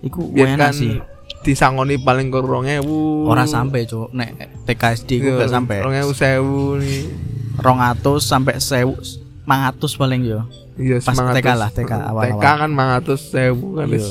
iku 0.00 0.32
Biar 0.32 0.56
enak 0.56 0.72
sih 0.72 0.96
disangoni 1.42 1.96
paling 1.96 2.28
ke 2.28 2.38
orang 2.38 2.78
ewu. 2.78 3.26
orang 3.26 3.44
sampai 3.44 3.82
cuk 3.82 4.10
nek 4.10 4.34
TKSD 4.64 5.10
ku 5.18 5.28
gak 5.36 5.50
sampai 5.50 5.76
Orang 5.78 5.96
ewu 5.96 6.12
sewu 6.12 6.78
nih. 6.78 7.10
rong 7.58 7.78
atus 7.78 8.22
sampai 8.22 8.56
sewu 8.56 8.94
mangatus 9.42 9.94
paling 9.94 10.22
yo 10.22 10.40
Iya, 10.72 10.98
Pas 10.98 11.12
semangat 11.12 11.36
TK 11.36 11.48
lah, 11.52 11.68
TK 11.68 11.92
awal-awal. 11.92 12.40
TK 12.40 12.46
kan 12.56 12.70
mangatus 12.70 13.20
sewu 13.28 13.76
kan 13.76 13.86
Iya. 13.86 13.92
wis. 13.92 14.06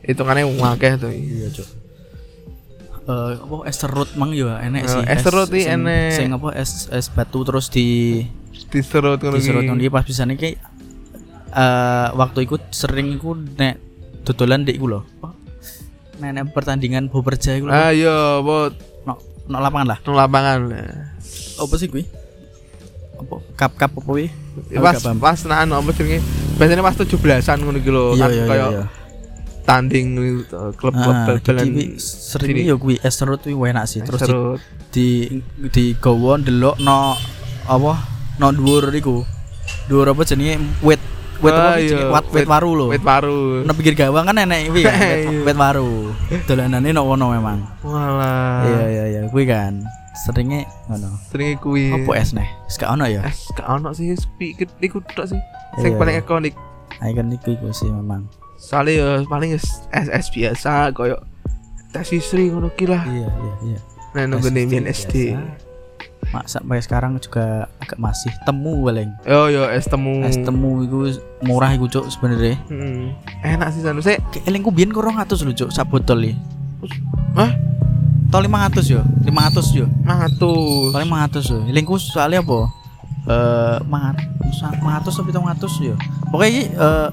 Hitungannya 0.00 0.44
wakeh 0.46 0.92
tuh. 0.96 1.10
iya 1.10 1.48
cuk 1.50 1.68
Eh, 3.02 3.32
apa 3.34 3.56
es 3.64 3.76
serut 3.78 4.10
mang 4.14 4.30
yo 4.30 4.52
enek 4.52 4.84
Eh, 4.84 4.88
sih 4.90 5.00
es 5.02 5.20
serut 5.24 5.48
iki 5.48 5.64
enek. 5.64 6.12
sing 6.12 6.28
apa 6.30 6.52
es 6.52 6.92
es 6.92 7.08
batu 7.08 7.40
terus 7.40 7.66
di 7.66 8.20
Diserut 8.68 9.16
ngono 9.16 9.34
diserut 9.34 9.64
ngono 9.64 9.80
pas 9.88 10.04
bisa 10.04 10.22
nih 10.22 10.36
eh 10.36 10.56
waktu 12.12 12.44
ikut 12.44 12.68
sering 12.68 13.08
iku 13.10 13.32
nek 13.32 13.80
dodolan 14.22 14.60
dek 14.62 14.76
iku 14.76 14.86
lho. 14.86 15.00
Apa? 16.18 16.20
Nek 16.20 16.30
nek 16.34 16.44
pertandingan 16.50 17.06
Boberja 17.06 17.54
iku 17.54 17.66
lho. 17.66 17.72
Ah 17.72 17.90
iya, 17.90 18.16
bot 18.38 18.74
Nok 19.04 19.18
nok 19.46 19.60
lapangan 19.62 19.86
lah. 19.86 19.98
nang 20.02 20.16
lapangan. 20.16 20.58
Apa 21.56 21.74
sih 21.74 21.86
kuwi? 21.86 22.04
Apa 23.16 23.34
kap 23.54 23.72
kap 23.76 23.90
apa 23.90 24.00
kuwi? 24.00 24.26
Pas 24.74 24.98
pas 25.14 25.38
naan 25.44 25.70
apa 25.70 25.90
jenenge? 25.92 26.20
Biasanya 26.54 26.82
pas 26.82 26.94
17-an 26.94 27.58
ngono 27.60 27.78
iki 27.78 27.86
lho, 27.88 28.04
Iya 28.12 28.18
kan 28.18 28.30
iya 28.32 28.44
kayak 28.44 28.68
iya. 28.68 28.84
tanding 29.62 30.06
gitu, 30.16 30.58
klub-klub 30.74 31.14
Ah, 31.14 31.24
bal-balan. 31.28 31.94
sering 31.96 32.50
sini. 32.56 32.66
yo 32.66 32.74
kuwi 32.76 32.98
es 32.98 33.14
serut 33.14 33.38
kuwi 33.38 33.68
enak 33.68 33.86
sih. 33.86 34.00
Terus 34.00 34.18
di, 34.18 34.26
Serut. 34.26 34.60
di 34.90 35.08
di 35.68 35.84
gowo 35.94 36.34
ndelok 36.34 36.80
no 36.80 37.14
apa 37.64 37.92
no 38.36 38.50
dhuwur 38.50 38.90
iku. 38.90 39.22
Dhuwur 39.86 40.10
apa 40.10 40.22
jenenge 40.24 40.56
wit 40.80 40.98
Ah, 41.54 41.74
apa 41.74 41.78
iya, 41.78 41.88
jenenge 41.94 42.10
wat 42.10 42.24
wit 42.26 42.34
wit- 42.34 42.48
waru 42.50 42.70
lho. 42.74 42.86
Wit 42.90 43.04
paru. 43.04 43.62
Nang 43.62 43.74
pinggir 43.74 43.94
gawang 43.94 44.26
kan 44.26 44.36
enek 44.36 44.60
kuwi 44.68 44.82
kan 44.82 44.98
Iya. 45.22 45.42
wit 45.46 45.56
waru. 45.56 46.10
Dolanane 46.44 46.88
no 46.90 47.02
wono 47.04 47.30
memang. 47.30 47.58
Walah. 47.80 48.66
Iya 48.66 48.82
iya 48.88 49.04
iya, 49.08 49.20
kuwi 49.30 49.44
kan. 49.46 49.82
Seringnya 50.18 50.66
ngono. 50.90 51.14
Sering 51.30 51.54
kuwi. 51.62 51.94
Apa 51.94 52.10
es? 52.18 52.34
Wis 52.34 52.74
gak 52.74 52.90
ono 52.90 53.06
ya? 53.06 53.22
Es 53.22 53.46
gak 53.54 53.70
ono 53.70 53.94
sih, 53.94 54.10
speak 54.12 54.66
iku 54.82 54.98
tok 55.14 55.30
sih. 55.30 55.38
Sing 55.78 55.94
Iya, 55.94 55.98
paling 55.98 56.14
iya. 56.18 56.22
ikonik. 56.26 56.54
Icon 56.98 57.30
iku 57.30 57.70
sih 57.70 57.86
memang. 57.86 58.26
Soalnya 58.58 58.92
ya 58.98 59.08
paling 59.30 59.54
es 59.54 59.86
es, 59.94 60.26
biasa 60.34 60.90
koyo 60.90 61.22
tes 61.94 62.10
istri 62.10 62.50
ngono 62.50 62.74
ki 62.74 62.90
lah. 62.90 63.06
Iya 63.06 63.30
iya 63.30 63.54
iya. 63.62 63.78
Nah, 64.18 64.24
nunggu. 64.26 64.50
SD. 64.90 65.38
Mak 66.28 66.44
sampai 66.44 66.82
sekarang 66.84 67.16
juga 67.16 67.70
agak 67.80 67.96
masih 67.96 68.28
temu 68.44 68.84
paling. 68.84 69.08
Oh 69.24 69.48
yo 69.48 69.64
es 69.72 69.88
temu. 69.88 70.20
Es 70.26 70.36
temu 70.36 70.84
iku 70.84 71.08
murah 71.40 71.72
iku 71.72 71.88
cuk 71.88 72.04
sebenarnya. 72.12 72.60
Hmm. 72.68 73.16
Enak 73.40 73.72
sih 73.72 73.80
sanu 73.80 74.04
sih. 74.04 74.20
Kayak 74.34 74.44
elingku 74.44 74.68
biyen 74.68 74.92
ku 74.92 75.00
200 75.00 75.24
lho 75.46 75.52
cuk 75.56 75.70
sak 75.72 75.88
botol 75.88 76.28
iki. 76.28 76.36
Hah? 77.32 77.52
Tol 78.28 78.44
500 78.44 78.92
yo, 78.92 79.00
500 79.24 79.72
yo. 79.72 79.86
Mangatus. 80.04 80.92
Paling 80.92 81.08
500 81.08 81.48
yo. 81.48 81.58
Elingku 81.64 81.96
soalnya 81.96 82.44
apa? 82.44 82.60
Eh, 83.24 83.76
uh, 83.80 84.76
500 84.84 85.08
tapi 85.08 85.32
300 85.32 85.64
yo. 85.80 85.96
Pokoknya 86.28 86.50
iki 86.52 86.62
eh, 86.76 87.08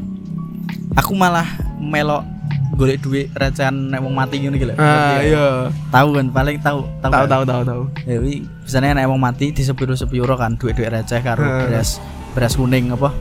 aku 1.00 1.16
malah 1.16 1.48
melok 1.80 2.35
golek 2.74 2.98
duit 3.00 3.30
recehan 3.32 3.94
nek 3.94 4.02
wong 4.02 4.18
mati 4.18 4.42
ngono 4.42 4.58
iki 4.58 4.66
lho. 4.68 4.76
Ah 4.76 5.22
iya. 5.22 5.70
Tahu 5.94 6.10
kan 6.18 6.28
paling 6.34 6.58
tahu 6.60 6.80
tahu. 7.00 7.12
Tahu 7.14 7.24
kan? 7.24 7.30
tahu 7.30 7.44
tahu 7.46 7.62
tahu. 7.64 7.82
Ya 8.10 8.18
wi 8.18 8.34
biasanya 8.66 8.98
nek 8.98 9.06
wong 9.06 9.22
mati 9.22 9.54
di 9.54 9.62
sepiro-sepiro 9.62 10.34
kan 10.36 10.58
duit-duit 10.58 10.90
receh 10.90 11.22
karo 11.22 11.46
Hmm. 11.46 11.70
beras 11.70 12.02
beras 12.34 12.54
kuning 12.58 12.90
apa? 12.92 13.14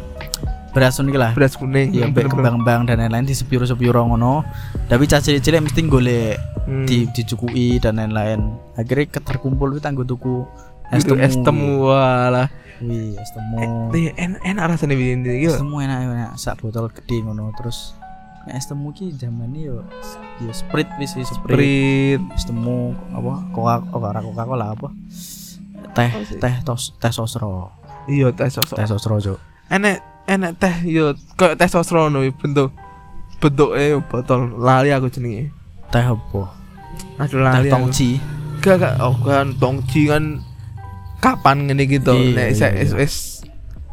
Beras 0.75 0.99
kuning 0.99 1.15
lah. 1.15 1.31
Beras 1.37 1.55
kuning. 1.55 1.95
Iya, 1.95 2.11
mbek 2.11 2.35
kembang-kembang 2.35 2.89
dan 2.89 2.99
lain-lain 2.99 3.23
di 3.23 3.37
sepiro-sepiro 3.37 4.11
ngono. 4.11 4.43
Tapi 4.89 5.07
cah 5.07 5.23
cilik-cilik 5.23 5.63
mesti 5.63 5.81
golek 5.87 6.35
Hmm. 6.65 6.89
di 6.89 7.05
dicukui 7.13 7.77
dan 7.79 8.01
lain-lain. 8.01 8.41
Akhirnya 8.75 9.07
keterkumpul 9.07 9.77
itu 9.77 9.85
tanggo 9.85 10.03
tuku 10.03 10.43
es 10.91 11.05
temu. 11.05 11.21
es 11.21 11.37
temu 11.37 11.71
walah. 11.93 12.49
Wih, 12.83 13.15
es 13.15 13.31
temu. 13.31 13.93
Eh, 13.95 14.11
en 14.19 14.35
enak 14.43 14.75
rasanya 14.75 14.97
bikin 14.97 15.23
ini. 15.23 15.45
Es 15.45 15.55
Yo. 15.55 15.61
temu 15.63 15.79
enak 15.79 15.99
enak 16.03 16.33
sak 16.35 16.59
botol 16.59 16.89
gede 16.91 17.23
ngono 17.23 17.53
terus 17.55 17.93
es 18.53 18.69
temu 18.69 18.93
ki 18.93 19.17
zaman 19.17 19.57
yo 19.57 19.81
yo 20.43 20.51
sprit 20.53 20.89
wis 21.01 21.17
wis 21.17 21.33
sprit. 21.33 22.21
Es 22.37 22.45
temu 22.45 22.93
apa? 23.17 23.41
Coca 23.57 23.81
Coca 23.89 24.21
Coca 24.21 24.43
Cola 24.45 24.67
apa? 24.77 24.89
Teh 25.97 26.11
teh 26.37 26.55
tos 26.67 26.93
teh 27.01 27.13
sosro. 27.15 27.73
Iya 28.05 28.35
teh 28.37 28.51
sosok. 28.53 28.77
Teh 28.77 28.87
sosro 28.89 29.17
jo. 29.23 29.35
Enek 29.73 30.05
enek 30.29 30.53
teh 30.61 30.75
yo 30.85 31.17
kayak 31.41 31.57
teh 31.57 31.69
sosro 31.71 32.13
no 32.13 32.21
bentuk 32.37 32.75
bentuk 33.41 33.73
eh 33.79 33.97
botol 33.97 34.61
lali 34.61 34.93
aku 34.93 35.09
jenenge. 35.09 35.49
Teh 35.89 36.05
apa? 36.05 36.43
Aduh 37.23 37.39
Teh 37.41 37.41
lali. 37.41 37.69
aku. 37.71 37.75
tongci. 37.81 38.21
Gak 38.61 38.81
gak 38.81 38.95
oh 39.01 39.17
kan 39.25 39.57
tongci 39.57 40.09
kan 40.09 40.41
kapan 41.21 41.69
ngene 41.69 41.85
gitu 41.89 42.13
nek 42.13 42.53
iya, 42.53 42.69
iya. 42.69 42.93
wis 42.97 43.41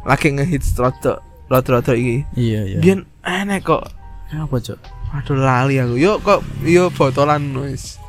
lagi 0.04 0.32
ngehits 0.32 0.76
rada 0.76 1.24
rada-rada 1.48 1.96
iki. 1.96 2.28
Iya 2.36 2.60
iya. 2.68 2.78
Biyen 2.80 3.00
enek 3.24 3.64
kok. 3.64 4.01
Apa 4.32 4.56
cok? 4.56 4.78
Aduh 5.12 5.36
lali 5.36 5.76
aku. 5.76 6.00
Yo 6.00 6.16
kok 6.24 6.40
yo 6.64 6.88
botolan 6.88 7.52
wis. 7.60 8.00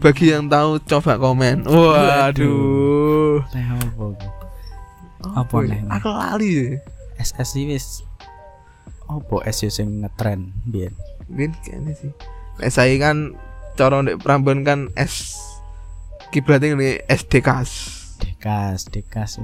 Bagi 0.00 0.32
yang 0.32 0.48
tahu 0.48 0.80
coba 0.88 1.20
komen. 1.20 1.68
Waduh. 1.68 3.44
Teh 3.52 3.64
apa? 3.66 4.06
Apa 5.36 5.56
nih? 5.66 5.82
Aku 5.92 6.08
lali. 6.08 6.78
SS 7.18 7.58
wis 7.66 7.86
apa 9.08 9.36
es 9.48 9.60
yo 9.60 9.68
sing 9.68 10.00
ngetren 10.00 10.54
biyen. 10.64 10.94
Bin 11.28 11.52
kayaknya 11.66 11.92
sih. 11.98 12.12
Nek 12.62 12.70
saya 12.72 12.94
kan 12.96 13.36
cara 13.76 14.00
ndek 14.00 14.20
Prambon 14.24 14.64
kan 14.64 14.88
S 14.96 15.36
kiblatnya 16.32 16.76
ini 16.76 16.90
SDKs. 17.08 17.72
Dekas, 18.18 18.88
dekas. 18.88 19.42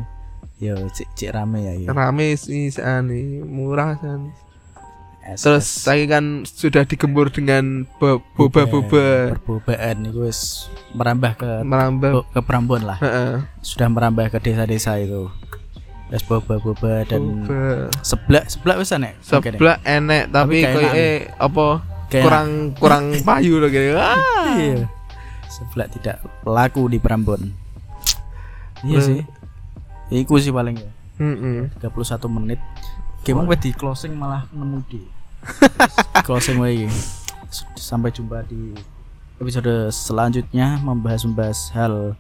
Yo 0.63 0.79
cik 0.95 1.09
cik 1.19 1.35
rame 1.35 1.67
ya 1.67 1.73
yo. 1.77 1.87
Rame 1.91 2.39
sih 2.39 2.71
sani, 2.71 3.43
murah 3.43 3.99
san. 3.99 4.31
Terus 5.25 5.65
saya 5.65 6.05
kan 6.07 6.45
sudah 6.45 6.85
digembur 6.85 7.29
dengan 7.29 7.89
bo- 7.97 8.21
boba-boba 8.35 9.33
Perbobaan 9.33 10.05
itu 10.05 10.21
wis 10.23 10.69
merambah 10.93 11.33
ke 11.35 11.51
merambah. 11.63 12.29
ke 12.29 12.41
Prambon 12.41 12.85
lah. 12.85 12.99
Heeh. 12.99 13.41
Sudah 13.59 13.89
merambah 13.89 14.29
ke 14.29 14.39
desa-desa 14.39 15.01
itu. 15.01 15.33
Wis 16.09 16.21
boba-boba 16.23 17.09
dan 17.09 17.41
Boba. 17.41 17.89
seblak 18.01 18.45
seblak 18.47 18.77
wis 18.77 18.93
nek. 18.93 19.17
Sebelah 19.19 19.81
enek 19.83 20.29
tapi 20.29 20.61
Tapi 20.61 20.85
enak 20.85 20.93
eh 20.95 21.17
apa 21.33 21.67
Kayak 22.05 22.23
kurang 22.23 22.49
kurang 22.77 23.05
payu 23.27 23.57
loh 23.57 23.69
kayak. 23.69 23.97
Ah. 23.97 24.55
Iya. 24.55 24.85
Seblak 25.49 25.89
tidak 25.91 26.21
laku 26.45 26.85
di 26.87 27.01
Prambon. 27.01 27.49
Iya 28.85 28.99
sih. 29.01 29.21
Iku 30.13 30.37
sih 30.37 30.53
paling 30.53 30.77
ya. 30.77 30.91
Heeh. 31.17 31.73
31 31.81 31.97
menit. 32.29 32.61
Gimana 33.25 33.57
di 33.57 33.73
closing 33.73 34.13
malah 34.13 34.45
nemu 34.53 34.85
di 34.85 35.01
closing 36.23 36.59
lagi. 36.59 36.87
Sampai 37.77 38.11
jumpa 38.11 38.43
di 38.47 38.75
episode 39.39 39.91
selanjutnya 39.91 40.81
membahas-membahas 40.83 41.71
hal 41.75 42.19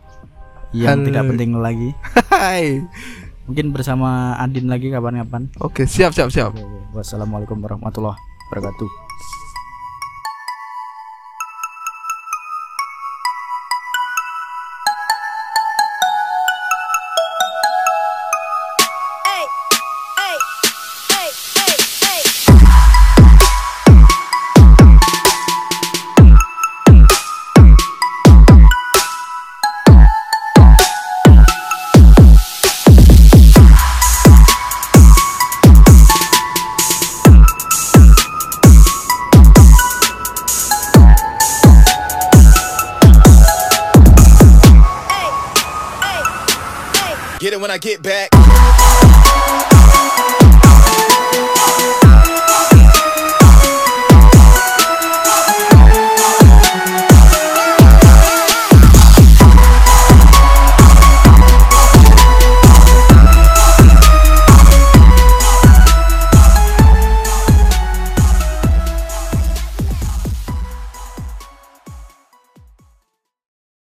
yang 0.75 1.03
Hal- 1.03 1.07
tidak 1.07 1.23
penting 1.31 1.51
lagi. 1.59 1.91
Hai. 2.31 2.83
Mungkin 3.45 3.77
bersama 3.77 4.41
Andin 4.41 4.73
lagi 4.73 4.89
kapan-kapan. 4.89 5.53
Oke, 5.61 5.85
siap 5.85 6.17
siap 6.17 6.33
siap. 6.33 6.57
Oke, 6.57 6.65
oke. 6.65 6.97
Wassalamualaikum 6.97 7.61
warahmatullahi 7.61 8.17
wabarakatuh. 8.49 9.04